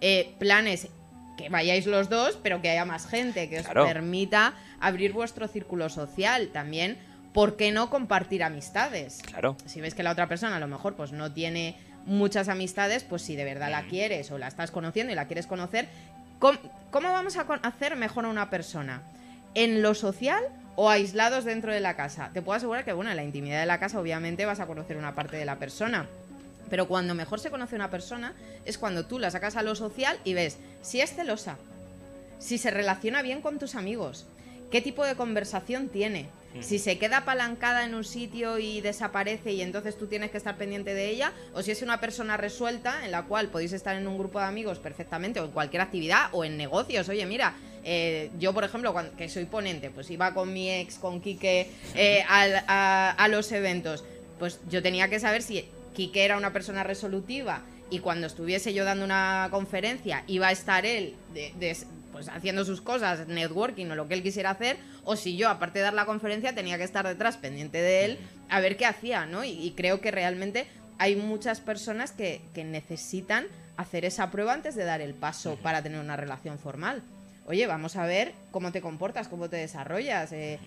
eh, 0.00 0.34
planes 0.38 0.88
que 1.36 1.50
vayáis 1.50 1.86
los 1.86 2.08
dos, 2.08 2.38
pero 2.42 2.62
que 2.62 2.70
haya 2.70 2.86
más 2.86 3.06
gente, 3.06 3.50
que 3.50 3.60
os 3.60 3.66
permita 3.66 4.54
abrir 4.80 5.12
vuestro 5.12 5.46
círculo 5.46 5.90
social 5.90 6.48
también. 6.54 6.96
¿Por 7.34 7.56
qué 7.56 7.70
no 7.70 7.90
compartir 7.90 8.42
amistades? 8.42 9.20
Claro. 9.22 9.58
Si 9.66 9.82
ves 9.82 9.94
que 9.94 10.02
la 10.02 10.12
otra 10.12 10.26
persona 10.26 10.56
a 10.56 10.60
lo 10.60 10.68
mejor 10.68 10.94
pues 10.94 11.12
no 11.12 11.32
tiene 11.32 11.76
muchas 12.06 12.48
amistades, 12.48 13.04
pues 13.04 13.22
si 13.22 13.36
de 13.36 13.44
verdad 13.44 13.70
la 13.70 13.86
quieres 13.86 14.30
o 14.30 14.38
la 14.38 14.48
estás 14.48 14.70
conociendo 14.70 15.12
y 15.12 15.16
la 15.16 15.26
quieres 15.26 15.46
conocer, 15.46 15.88
¿cómo, 16.38 16.58
vamos 16.92 17.36
a 17.36 17.42
hacer 17.62 17.96
mejor 17.96 18.24
a 18.24 18.28
una 18.28 18.48
persona? 18.48 19.02
¿En 19.54 19.82
lo 19.82 19.94
social 19.94 20.42
o 20.76 20.88
aislados 20.88 21.44
dentro 21.44 21.72
de 21.72 21.80
la 21.80 21.96
casa? 21.96 22.30
Te 22.32 22.42
puedo 22.42 22.56
asegurar 22.56 22.84
que, 22.84 22.92
bueno, 22.92 23.10
en 23.10 23.16
la 23.16 23.24
intimidad 23.24 23.60
de 23.60 23.66
la 23.66 23.80
casa 23.80 24.00
obviamente 24.00 24.46
vas 24.46 24.60
a 24.60 24.66
conocer 24.66 24.96
una 24.96 25.14
parte 25.14 25.36
de 25.36 25.44
la 25.44 25.56
persona. 25.56 26.06
Pero 26.70 26.88
cuando 26.88 27.14
mejor 27.14 27.40
se 27.40 27.50
conoce 27.50 27.76
una 27.76 27.90
persona 27.90 28.34
es 28.64 28.78
cuando 28.78 29.06
tú 29.06 29.18
la 29.18 29.30
sacas 29.30 29.56
a 29.56 29.62
lo 29.62 29.74
social 29.74 30.18
y 30.24 30.34
ves 30.34 30.58
si 30.82 31.00
es 31.00 31.14
celosa, 31.14 31.58
si 32.38 32.58
se 32.58 32.70
relaciona 32.70 33.22
bien 33.22 33.40
con 33.40 33.58
tus 33.58 33.74
amigos, 33.74 34.26
qué 34.70 34.80
tipo 34.80 35.04
de 35.04 35.14
conversación 35.14 35.88
tiene, 35.88 36.28
Si 36.60 36.78
se 36.78 36.98
queda 36.98 37.18
apalancada 37.18 37.84
en 37.84 37.94
un 37.94 38.04
sitio 38.04 38.58
y 38.58 38.80
desaparece 38.80 39.52
y 39.52 39.62
entonces 39.62 39.96
tú 39.96 40.06
tienes 40.06 40.30
que 40.30 40.38
estar 40.38 40.56
pendiente 40.56 40.94
de 40.94 41.08
ella, 41.10 41.32
o 41.54 41.62
si 41.62 41.70
es 41.70 41.82
una 41.82 42.00
persona 42.00 42.36
resuelta 42.36 43.04
en 43.04 43.10
la 43.10 43.24
cual 43.24 43.48
podéis 43.48 43.72
estar 43.72 43.96
en 43.96 44.06
un 44.06 44.18
grupo 44.18 44.38
de 44.38 44.46
amigos 44.46 44.78
perfectamente, 44.78 45.40
o 45.40 45.44
en 45.44 45.50
cualquier 45.50 45.82
actividad, 45.82 46.28
o 46.32 46.44
en 46.44 46.56
negocios. 46.56 47.08
Oye, 47.08 47.24
mira, 47.26 47.54
eh, 47.84 48.30
yo, 48.38 48.52
por 48.52 48.64
ejemplo, 48.64 48.92
cuando, 48.92 49.16
que 49.16 49.28
soy 49.28 49.44
ponente, 49.44 49.90
pues 49.90 50.10
iba 50.10 50.34
con 50.34 50.52
mi 50.52 50.70
ex, 50.70 50.96
con 50.96 51.20
Quique, 51.20 51.70
eh, 51.94 52.24
a, 52.28 53.10
a 53.12 53.28
los 53.28 53.52
eventos. 53.52 54.04
Pues 54.38 54.60
yo 54.68 54.82
tenía 54.82 55.08
que 55.08 55.20
saber 55.20 55.42
si 55.42 55.64
Quique 55.94 56.24
era 56.24 56.36
una 56.36 56.52
persona 56.52 56.82
resolutiva 56.84 57.62
y 57.90 58.00
cuando 58.00 58.26
estuviese 58.26 58.74
yo 58.74 58.84
dando 58.84 59.04
una 59.04 59.48
conferencia 59.50 60.24
iba 60.26 60.48
a 60.48 60.52
estar 60.52 60.84
él 60.84 61.14
pues 62.16 62.30
haciendo 62.30 62.64
sus 62.64 62.80
cosas, 62.80 63.28
networking 63.28 63.90
o 63.90 63.94
lo 63.94 64.08
que 64.08 64.14
él 64.14 64.22
quisiera 64.22 64.48
hacer, 64.48 64.78
o 65.04 65.16
si 65.16 65.36
yo, 65.36 65.50
aparte 65.50 65.80
de 65.80 65.82
dar 65.82 65.92
la 65.92 66.06
conferencia, 66.06 66.54
tenía 66.54 66.78
que 66.78 66.84
estar 66.84 67.06
detrás 67.06 67.36
pendiente 67.36 67.76
de 67.76 68.06
él 68.06 68.18
a 68.48 68.58
ver 68.60 68.78
qué 68.78 68.86
hacía, 68.86 69.26
¿no? 69.26 69.44
Y, 69.44 69.74
creo 69.76 70.00
que 70.00 70.10
realmente 70.10 70.66
hay 70.96 71.14
muchas 71.14 71.60
personas 71.60 72.12
que, 72.12 72.40
que, 72.54 72.64
necesitan 72.64 73.44
hacer 73.76 74.06
esa 74.06 74.30
prueba 74.30 74.54
antes 74.54 74.74
de 74.74 74.84
dar 74.84 75.02
el 75.02 75.12
paso 75.12 75.56
para 75.56 75.82
tener 75.82 76.00
una 76.00 76.16
relación 76.16 76.58
formal. 76.58 77.02
Oye, 77.44 77.66
vamos 77.66 77.96
a 77.96 78.06
ver 78.06 78.32
cómo 78.56 78.72
te 78.72 78.80
comportas, 78.80 79.28
cómo 79.28 79.50
te 79.50 79.56
desarrollas. 79.56 80.32
Eh, 80.32 80.58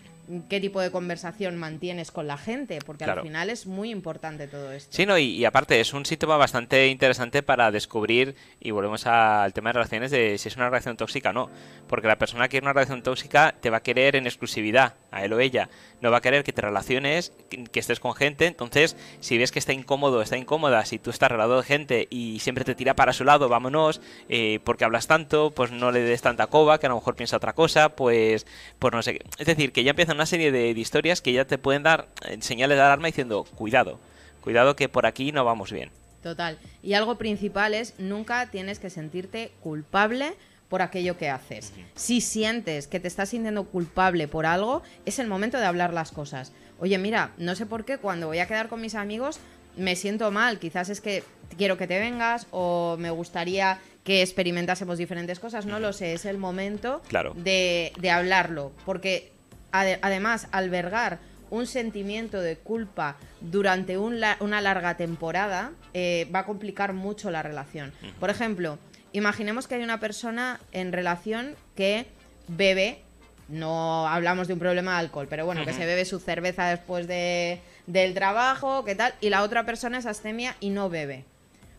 qué 0.47 0.61
tipo 0.61 0.79
de 0.79 0.91
conversación 0.91 1.57
mantienes 1.57 2.11
con 2.11 2.27
la 2.27 2.37
gente, 2.37 2.77
porque 2.85 3.03
al 3.03 3.21
final 3.23 3.49
es 3.49 3.65
muy 3.65 3.89
importante 3.89 4.47
todo 4.47 4.71
esto. 4.71 4.95
Sí, 4.95 5.07
no, 5.07 5.17
y, 5.17 5.43
aparte 5.43 5.79
es 5.79 5.91
un 5.93 6.05
síntoma 6.05 6.37
bastante 6.37 6.87
interesante 6.87 7.41
para 7.41 7.71
descubrir, 7.71 8.35
y 8.59 8.69
volvemos 8.69 9.07
al 9.07 9.53
tema 9.53 9.69
de 9.69 9.73
relaciones, 9.73 10.11
de 10.11 10.37
si 10.37 10.49
es 10.49 10.55
una 10.55 10.69
relación 10.69 10.97
tóxica 10.97 11.31
o 11.31 11.33
no. 11.33 11.49
Porque 11.87 12.07
la 12.07 12.19
persona 12.19 12.43
que 12.43 12.51
quiere 12.51 12.65
una 12.65 12.73
relación 12.73 13.01
tóxica 13.01 13.55
te 13.59 13.71
va 13.71 13.77
a 13.77 13.81
querer 13.81 14.15
en 14.15 14.27
exclusividad, 14.27 14.93
a 15.09 15.25
él 15.25 15.33
o 15.33 15.39
ella. 15.39 15.69
No 16.01 16.11
va 16.11 16.17
a 16.17 16.21
querer 16.21 16.43
que 16.43 16.53
te 16.53 16.61
relaciones, 16.61 17.33
que, 17.49 17.79
estés 17.79 17.99
con 17.99 18.13
gente. 18.13 18.45
Entonces, 18.45 18.95
si 19.21 19.39
ves 19.39 19.51
que 19.51 19.57
está 19.57 19.73
incómodo, 19.73 20.21
está 20.21 20.37
incómoda, 20.37 20.85
si 20.85 20.99
tú 20.99 21.09
estás 21.09 21.31
rodeado 21.31 21.57
de 21.57 21.63
gente 21.63 22.07
y 22.11 22.37
siempre 22.39 22.63
te 22.63 22.75
tira 22.75 22.95
para 22.95 23.13
su 23.13 23.23
lado, 23.23 23.49
vámonos, 23.49 23.99
eh, 24.29 24.59
porque 24.63 24.85
hablas 24.85 25.07
tanto, 25.07 25.49
pues 25.49 25.71
no 25.71 25.91
le 25.91 26.01
des 26.01 26.21
tanta 26.21 26.45
coba, 26.47 26.79
que 26.79 26.85
a 26.85 26.89
lo 26.89 26.95
mejor 26.95 27.15
piensa 27.15 27.37
otra 27.37 27.53
cosa, 27.53 27.78
pues, 27.87 28.45
pues 28.79 28.93
no 28.93 29.01
sé. 29.01 29.21
Es 29.37 29.47
decir, 29.47 29.71
que 29.71 29.85
ya 29.85 29.91
empiezan 29.91 30.17
una 30.17 30.25
serie 30.25 30.51
de, 30.51 30.71
historias 30.71 31.21
que 31.21 31.31
ya 31.31 31.45
te 31.45 31.57
pueden 31.57 31.83
dar 31.83 32.09
eh, 32.27 32.37
señales 32.41 32.77
de 32.77 32.83
alarma 32.83 33.07
diciendo, 33.07 33.45
cuidado, 33.55 33.97
cuidado 34.41 34.75
que 34.75 34.89
por 34.89 35.05
aquí 35.05 35.31
no 35.31 35.45
vamos 35.45 35.71
bien. 35.71 35.91
Total. 36.21 36.57
Y 36.83 36.93
algo 36.93 37.17
principal 37.17 37.73
es, 37.73 37.93
nunca 37.97 38.47
tienes 38.47 38.79
que 38.79 38.89
sentirte 38.89 39.51
culpable 39.61 40.33
por 40.67 40.81
aquello 40.81 41.17
que 41.17 41.29
haces. 41.29 41.73
Si 41.95 42.21
sientes 42.21 42.87
que 42.87 42.99
te 42.99 43.07
estás 43.07 43.29
sintiendo 43.29 43.63
culpable 43.63 44.27
por 44.27 44.45
algo, 44.45 44.83
es 45.05 45.19
el 45.19 45.27
momento 45.27 45.57
de 45.57 45.65
hablar 45.65 45.93
las 45.93 46.11
cosas. 46.11 46.51
Oye, 46.79 46.97
mira, 46.97 47.31
no 47.37 47.55
sé 47.55 47.65
por 47.65 47.85
qué 47.85 47.97
cuando 47.97 48.27
voy 48.27 48.39
a 48.39 48.47
quedar 48.47 48.69
con 48.69 48.81
mis 48.81 48.95
amigos 48.95 49.39
me 49.75 49.95
siento 49.95 50.31
mal, 50.31 50.59
quizás 50.59 50.89
es 50.89 51.01
que 51.01 51.23
quiero 51.57 51.77
que 51.77 51.87
te 51.87 51.99
vengas 51.99 52.47
o 52.51 52.95
me 52.99 53.09
gustaría 53.09 53.79
que 54.03 54.21
experimentásemos 54.21 54.97
diferentes 54.97 55.39
cosas, 55.39 55.65
no 55.65 55.79
lo 55.79 55.93
sé, 55.93 56.13
es 56.13 56.25
el 56.25 56.37
momento 56.37 57.01
de, 57.35 57.91
de 57.99 58.11
hablarlo, 58.11 58.71
porque 58.85 59.31
además, 59.71 60.47
albergar 60.51 61.19
un 61.49 61.65
sentimiento 61.65 62.41
de 62.41 62.57
culpa 62.57 63.17
durante 63.41 63.97
una 63.97 64.61
larga 64.61 64.97
temporada 64.97 65.71
eh, 65.93 66.27
va 66.33 66.39
a 66.39 66.45
complicar 66.45 66.93
mucho 66.93 67.31
la 67.31 67.41
relación. 67.41 67.91
Por 68.19 68.29
ejemplo, 68.29 68.77
imaginemos 69.13 69.67
que 69.67 69.75
hay 69.75 69.83
una 69.83 69.99
persona 69.99 70.59
en 70.71 70.91
relación 70.91 71.55
que 71.75 72.05
bebe, 72.47 73.01
no 73.47 74.07
hablamos 74.07 74.47
de 74.47 74.53
un 74.53 74.59
problema 74.59 74.93
de 74.93 74.99
alcohol, 74.99 75.27
pero 75.27 75.45
bueno, 75.45 75.65
que 75.65 75.73
se 75.73 75.85
bebe 75.85 76.05
su 76.05 76.19
cerveza 76.19 76.67
después 76.67 77.07
de, 77.07 77.61
del 77.89 78.13
trabajo, 78.13 78.85
¿qué 78.85 78.93
tal? 78.93 79.15
Y 79.19 79.29
la 79.29 79.41
otra 79.41 79.65
persona 79.65 79.97
es 79.97 80.05
astemia 80.05 80.55
y 80.59 80.69
no 80.69 80.89
bebe. 80.89 81.25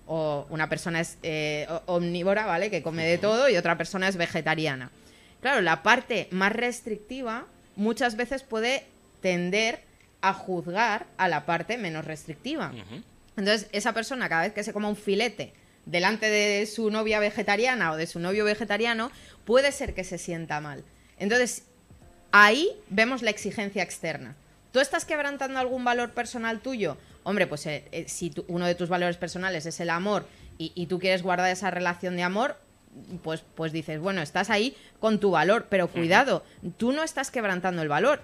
O 0.06 0.44
una 0.50 0.68
persona 0.68 1.00
es 1.00 1.18
eh, 1.22 1.68
omnívora, 1.86 2.46
¿vale? 2.46 2.68
Que 2.68 2.82
come 2.82 3.06
de 3.06 3.16
todo 3.16 3.48
y 3.48 3.56
otra 3.56 3.78
persona 3.78 4.08
es 4.08 4.16
vegetariana. 4.16 4.90
Claro, 5.40 5.60
la 5.60 5.84
parte 5.84 6.26
más 6.32 6.52
restrictiva 6.52 7.46
muchas 7.76 8.16
veces 8.16 8.42
puede 8.42 8.84
tender 9.22 9.84
a 10.20 10.34
juzgar 10.34 11.06
a 11.16 11.28
la 11.28 11.46
parte 11.46 11.78
menos 11.78 12.04
restrictiva. 12.04 12.72
Entonces, 13.36 13.68
esa 13.70 13.92
persona, 13.92 14.28
cada 14.28 14.42
vez 14.42 14.52
que 14.52 14.64
se 14.64 14.72
coma 14.72 14.88
un 14.88 14.96
filete 14.96 15.52
delante 15.86 16.28
de 16.28 16.66
su 16.66 16.90
novia 16.90 17.20
vegetariana 17.20 17.92
o 17.92 17.96
de 17.96 18.08
su 18.08 18.18
novio 18.18 18.44
vegetariano, 18.44 19.12
puede 19.44 19.70
ser 19.70 19.94
que 19.94 20.02
se 20.02 20.18
sienta 20.18 20.60
mal. 20.60 20.82
Entonces, 21.20 21.62
ahí 22.32 22.68
vemos 22.88 23.22
la 23.22 23.30
exigencia 23.30 23.84
externa. 23.84 24.34
¿Tú 24.72 24.80
estás 24.80 25.04
quebrantando 25.04 25.59
algún 25.59 25.85
valor 25.85 26.11
personal 26.11 26.61
tuyo? 26.61 26.96
Hombre, 27.22 27.46
pues 27.46 27.66
eh, 27.66 27.85
eh, 27.92 28.04
si 28.09 28.33
uno 28.48 28.66
de 28.66 28.74
tus 28.74 28.88
valores 28.88 29.16
personales 29.16 29.66
es 29.66 29.80
el 29.80 29.90
amor 29.90 30.26
y, 30.59 30.72
y, 30.74 30.87
tú 30.87 30.98
quieres 30.98 31.22
guardar 31.22 31.50
esa 31.50 31.70
relación 31.70 32.16
de 32.16 32.22
amor, 32.22 32.56
pues, 33.22 33.42
pues 33.54 33.72
dices, 33.72 34.00
bueno, 34.00 34.20
estás 34.20 34.50
ahí 34.50 34.76
con 34.98 35.20
tu 35.20 35.30
valor, 35.30 35.66
pero 35.68 35.88
cuidado, 35.88 36.44
tú 36.76 36.92
no 36.92 37.02
estás 37.02 37.30
quebrantando 37.30 37.83
el 37.83 37.88
valor. 37.88 38.22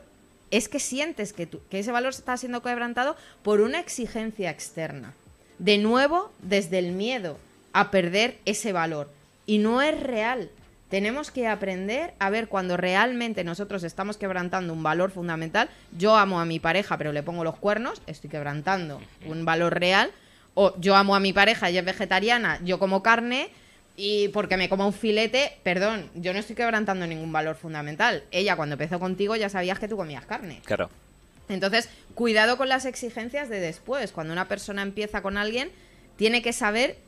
Es 0.51 0.69
que 0.69 0.79
sientes 0.79 1.33
que, 1.33 1.49
que 1.49 1.79
ese 1.79 1.93
valor 1.93 2.11
está 2.11 2.37
siendo 2.37 2.63
quebrantado 2.63 3.17
por 3.43 3.61
una 3.61 3.81
exigencia 3.81 4.51
externa. 4.51 5.15
De 5.59 5.79
nuevo, 5.79 6.33
desde 6.41 6.79
el 6.79 6.93
miedo 6.93 7.39
a 7.73 7.91
perder 7.91 8.39
ese 8.45 8.73
valor. 8.73 9.11
Y 9.45 9.59
no 9.59 9.83
es 9.83 9.99
real. 10.01 10.51
Tenemos 10.89 11.31
que 11.31 11.49
aprender 11.49 12.15
a 12.19 12.31
ver 12.31 12.49
cuando 12.49 12.77
realmente 12.77 13.43
nosotros 13.43 13.83
estamos 13.83 14.17
quebrantando 14.17 14.73
un 14.73 14.83
valor 14.83 15.11
fundamental. 15.11 15.69
Yo 15.99 16.17
amo 16.17 16.41
a 16.41 16.45
mi 16.45 16.61
pareja, 16.61 16.97
pero 16.97 17.13
le 17.13 17.25
pongo 17.25 17.43
los 17.43 17.57
cuernos, 17.57 18.03
estoy 18.07 18.31
quebrantando 18.31 19.01
un 19.27 19.45
valor 19.45 19.79
real. 19.79 20.13
O 20.55 20.79
yo 20.81 20.95
amo 20.97 21.15
a 21.15 21.21
mi 21.21 21.33
pareja 21.33 21.71
y 21.71 21.77
es 21.77 21.85
vegetariana, 21.85 22.61
yo 22.65 22.79
como 22.79 23.03
carne, 23.03 23.51
y 23.97 24.29
porque 24.29 24.57
me 24.57 24.69
coma 24.69 24.87
un 24.87 24.93
filete, 24.93 25.59
perdón, 25.63 26.09
yo 26.15 26.33
no 26.33 26.39
estoy 26.39 26.55
quebrantando 26.55 27.07
ningún 27.07 27.33
valor 27.33 27.57
fundamental. 27.57 28.23
Ella 28.31 28.57
cuando 28.57 28.75
empezó 28.75 29.01
contigo 29.01 29.37
ya 29.37 29.49
sabías 29.49 29.79
que 29.79 29.89
tú 29.89 29.97
comías 29.97 30.25
carne. 30.25 30.61
Claro. 30.65 30.89
Entonces, 31.49 31.89
cuidado 32.15 32.57
con 32.57 32.69
las 32.69 32.85
exigencias 32.85 33.49
de 33.49 33.61
después. 33.61 34.13
Cuando 34.13 34.33
una 34.33 34.49
persona 34.49 34.83
empieza 34.83 35.23
con 35.23 35.37
alguien, 35.37 35.71
tiene 36.17 36.43
que 36.43 36.53
saber 36.53 36.99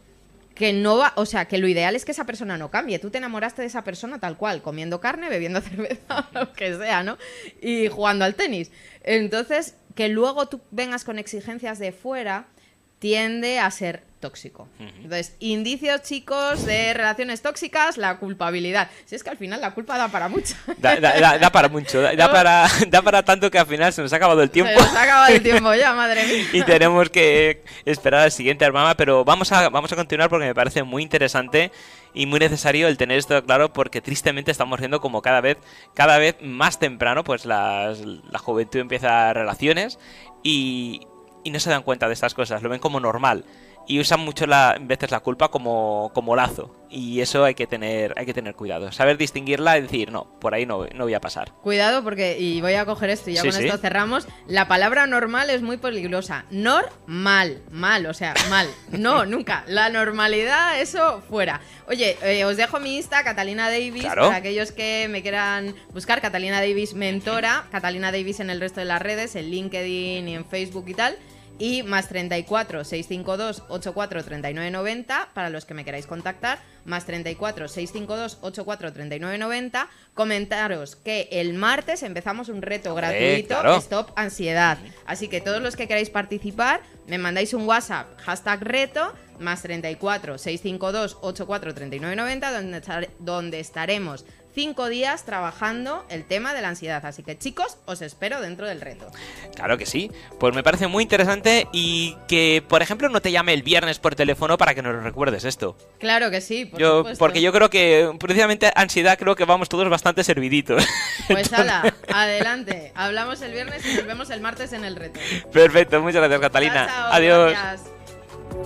que 0.59 0.73
no 0.73 0.99
va, 0.99 1.13
o 1.15 1.25
sea, 1.25 1.45
que 1.45 1.57
lo 1.57 1.69
ideal 1.69 1.95
es 1.95 2.05
que 2.05 2.11
esa 2.11 2.27
persona 2.27 2.59
no 2.59 2.69
cambie. 2.69 2.99
Tú 2.99 3.11
te 3.11 3.19
enamoraste 3.19 3.63
de 3.63 3.69
esa 3.69 3.85
persona 3.85 4.19
tal 4.19 4.37
cual, 4.37 4.61
comiendo 4.61 5.01
carne, 5.01 5.29
bebiendo 5.29 5.61
cerveza, 5.63 6.29
lo 6.33 6.53
que 6.53 6.77
sea, 6.77 7.05
¿no? 7.05 7.17
Y 7.63 7.87
jugando 7.87 8.25
al 8.25 8.35
tenis. 8.35 8.73
Entonces, 9.05 9.77
que 9.95 10.09
luego 10.09 10.47
tú 10.49 10.61
vengas 10.73 11.05
con 11.05 11.21
exigencias 11.21 11.79
de 11.79 11.93
fuera 11.93 12.49
tiende 12.99 13.61
a 13.61 13.71
ser 13.71 14.09
tóxico. 14.19 14.69
Entonces, 14.79 15.37
indicios, 15.39 16.03
chicos, 16.03 16.67
de 16.67 16.93
relaciones 16.93 17.41
tóxicas, 17.41 17.97
la 17.97 18.19
culpabilidad. 18.19 18.91
Si 19.05 19.15
es 19.15 19.23
que 19.23 19.31
al 19.31 19.37
final 19.37 19.61
la 19.61 19.75
culpa 19.75 19.97
da 19.97 20.09
para 20.09 20.29
mucho. 20.29 20.55
Da, 20.79 21.51
para 21.51 21.69
mucho, 21.69 22.01
da, 22.01 22.31
para, 22.31 22.67
da 22.89 23.03
para 23.03 23.23
tanto 23.23 23.51
que 23.51 23.59
al 23.59 23.67
final 23.67 23.93
se 23.93 24.03
nos 24.03 24.13
ha 24.13 24.17
acabado 24.17 24.43
el 24.43 24.51
tiempo. 24.51 24.73
Se 24.73 24.79
nos 24.79 24.95
ha 24.95 25.03
acabado 25.03 25.35
el 25.35 25.43
tiempo 25.43 25.73
ya, 25.75 25.95
madre 25.95 26.25
mía. 26.27 26.47
y 26.53 26.63
tenemos 26.63 27.09
que 27.11 27.63
esperar 27.85 28.23
al 28.23 28.33
siguiente 28.33 28.65
armama, 28.65 28.97
pero 28.97 29.25
vamos 29.25 29.53
a, 29.53 29.69
vamos 29.69 29.93
a 29.93 29.97
continuar 29.97 30.29
porque 30.29 30.47
me 30.47 30.55
parece 30.55 30.83
muy 30.83 31.03
interesante 31.03 31.71
y 32.15 32.27
muy 32.27 32.41
necesario 32.41 32.89
el 32.89 32.97
tener 32.97 33.19
esto 33.19 33.45
claro 33.45 33.73
porque 33.73 34.01
tristemente 34.01 34.51
estamos 34.51 34.79
viendo 34.79 35.01
como 35.01 35.23
cada 35.23 35.41
vez, 35.41 35.59
cada 35.95 36.19
vez 36.19 36.37
más 36.41 36.79
temprano 36.79 37.23
pues 37.23 37.45
la 37.47 37.95
juventud 38.39 38.81
empieza 38.81 39.33
relaciones 39.33 39.99
y, 40.43 41.07
y 41.45 41.51
no 41.51 41.61
se 41.61 41.71
dan 41.71 41.83
cuenta 41.83 42.07
de 42.07 42.15
estas 42.15 42.35
cosas, 42.35 42.63
lo 42.63 42.69
ven 42.69 42.81
como 42.81 43.01
normal 43.01 43.45
y 43.89 43.99
usan 43.99 44.21
mucho 44.21 44.47
la, 44.47 44.77
veces 44.79 45.11
la 45.11 45.21
culpa 45.21 45.49
como, 45.49 46.13
como 46.15 46.37
lazo. 46.37 46.75
Y 46.91 47.21
eso 47.21 47.45
hay 47.45 47.55
que 47.55 47.67
tener, 47.67 48.15
hay 48.17 48.27
que 48.27 48.35
tener 48.35 48.55
cuidado. 48.55 48.93
Saber 48.93 49.17
distinguirla 49.17 49.79
y 49.79 49.83
decir, 49.83 50.13
no, 50.13 50.27
por 50.41 50.55
ahí 50.55 50.67
no, 50.67 50.87
no 50.95 51.05
voy 51.05 51.15
a 51.15 51.21
pasar. 51.21 51.53
Cuidado 51.63 52.05
porque, 52.05 52.39
y 52.39 52.61
voy 52.61 52.75
a 52.75 52.85
coger 52.85 53.11
esto 53.11 53.31
y 53.31 53.35
ya 53.35 53.41
con 53.41 53.51
esto 53.51 53.79
cerramos, 53.79 54.29
la 54.47 54.69
palabra 54.69 55.07
normal 55.07 55.49
es 55.51 55.63
muy 55.63 55.79
peligrosa. 55.79 56.45
Normal, 56.51 57.63
mal, 57.71 58.07
o 58.07 58.15
sea, 58.15 58.35
mal. 58.51 58.69
No, 58.91 59.25
nunca. 59.27 59.65
La 59.67 59.89
normalidad, 59.89 60.81
eso 60.81 61.23
fuera. 61.29 61.61
Oye, 61.89 62.19
eh, 62.23 62.45
os 62.45 62.59
dejo 62.59 62.81
mi 62.81 62.97
Insta, 62.97 63.25
Catalina 63.25 63.71
Davis, 63.71 64.05
para 64.05 64.37
aquellos 64.37 64.71
que 64.71 65.09
me 65.11 65.23
quieran 65.23 65.75
buscar, 65.95 66.21
Catalina 66.21 66.61
Davis 66.61 66.93
Mentora, 66.93 67.65
Catalina 67.71 68.13
Davis 68.13 68.41
en 68.41 68.51
el 68.51 68.61
resto 68.61 68.81
de 68.81 68.87
las 68.87 69.01
redes, 69.01 69.35
en 69.35 69.51
LinkedIn 69.51 70.29
y 70.29 70.35
en 70.35 70.45
Facebook 70.45 70.85
y 70.89 70.95
tal 70.95 71.17
y 71.59 71.83
más 71.83 72.09
34 72.09 72.85
652 72.85 73.65
84 73.69 74.25
39 74.25 74.71
90 74.71 75.29
para 75.35 75.51
los 75.51 75.65
que 75.65 75.75
me 75.75 75.85
queráis 75.85 76.07
contactar, 76.07 76.59
más 76.85 77.05
34 77.05 77.69
652 77.69 78.39
84 78.41 78.93
39 78.93 79.39
90. 79.39 79.89
Comentaros 80.15 80.97
que 80.97 81.29
el 81.33 81.55
martes 81.55 82.03
empezamos 82.03 82.49
un 82.49 82.63
reto 82.63 82.95
gratuito 82.95 83.77
Stop 83.77 84.13
Ansiedad. 84.17 84.79
Así 85.07 85.29
que 85.29 85.41
todos 85.41 85.63
los 85.63 85.77
que 85.77 85.89
queráis 85.89 86.11
participar, 86.11 86.81
me 87.07 87.19
mandáis 87.19 87.55
un 87.55 87.67
WhatsApp, 87.67 88.07
hashtag 88.21 88.63
reto, 88.63 89.13
más 89.39 89.63
34 89.63 90.39
652 90.39 91.19
84 91.21 91.75
39 91.75 92.17
90, 92.17 92.53
donde, 92.53 93.11
donde 93.19 93.61
estaremos 93.61 94.25
cinco 94.59 94.89
días 94.89 95.25
trabajando 95.25 96.05
el 96.11 96.25
tema 96.25 96.53
de 96.53 96.61
la 96.61 96.71
ansiedad. 96.71 97.07
Así 97.07 97.23
que 97.23 97.39
chicos, 97.39 97.79
os 97.87 98.03
espero 98.03 98.41
dentro 98.41 98.67
del 98.67 98.81
reto. 98.81 99.07
Claro 99.55 99.79
que 99.79 99.87
sí. 99.87 100.11
Pues 100.41 100.53
me 100.53 100.65
parece 100.65 100.89
muy 100.89 101.05
interesante 101.05 101.69
y 101.73 102.17
que, 102.27 102.61
por 102.69 102.83
ejemplo, 102.83 103.09
no 103.09 103.23
te 103.23 103.31
llame 103.31 103.55
el 103.55 103.63
viernes 103.63 104.01
por 104.01 104.17
teléfono 104.17 104.59
para 104.59 104.75
que 104.75 104.83
nos 104.83 105.01
recuerdes 105.05 105.45
esto. 105.45 105.77
Claro 106.01 106.33
que 106.33 106.41
sí, 106.41 106.65
por 106.65 106.81
Yo, 106.81 106.99
supuesto. 106.99 107.21
porque 107.21 107.41
yo 107.41 107.53
creo 107.53 107.71
que, 107.71 108.11
precisamente, 108.19 108.73
ansiedad, 108.75 109.17
creo 109.17 109.37
que 109.37 109.45
vamos 109.45 109.69
todos 109.69 109.89
bastante 109.89 110.25
serviditos. 110.25 110.85
Pues 111.29 111.53
hala, 111.53 111.95
adelante. 112.13 112.91
Hablamos 112.97 113.41
el 113.43 113.53
viernes 113.53 113.87
y 113.87 113.95
nos 113.95 114.07
vemos 114.07 114.29
el 114.31 114.41
martes 114.41 114.73
en 114.73 114.85
el 114.85 114.97
reto. 114.97 115.21
Perfecto, 115.53 116.01
muchas 116.03 116.21
gracias, 116.23 116.41
Catalina. 116.41 116.87
Chao, 116.87 116.97
chao, 116.97 117.13
Adiós. 117.13 117.55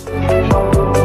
gracias. 0.06 1.01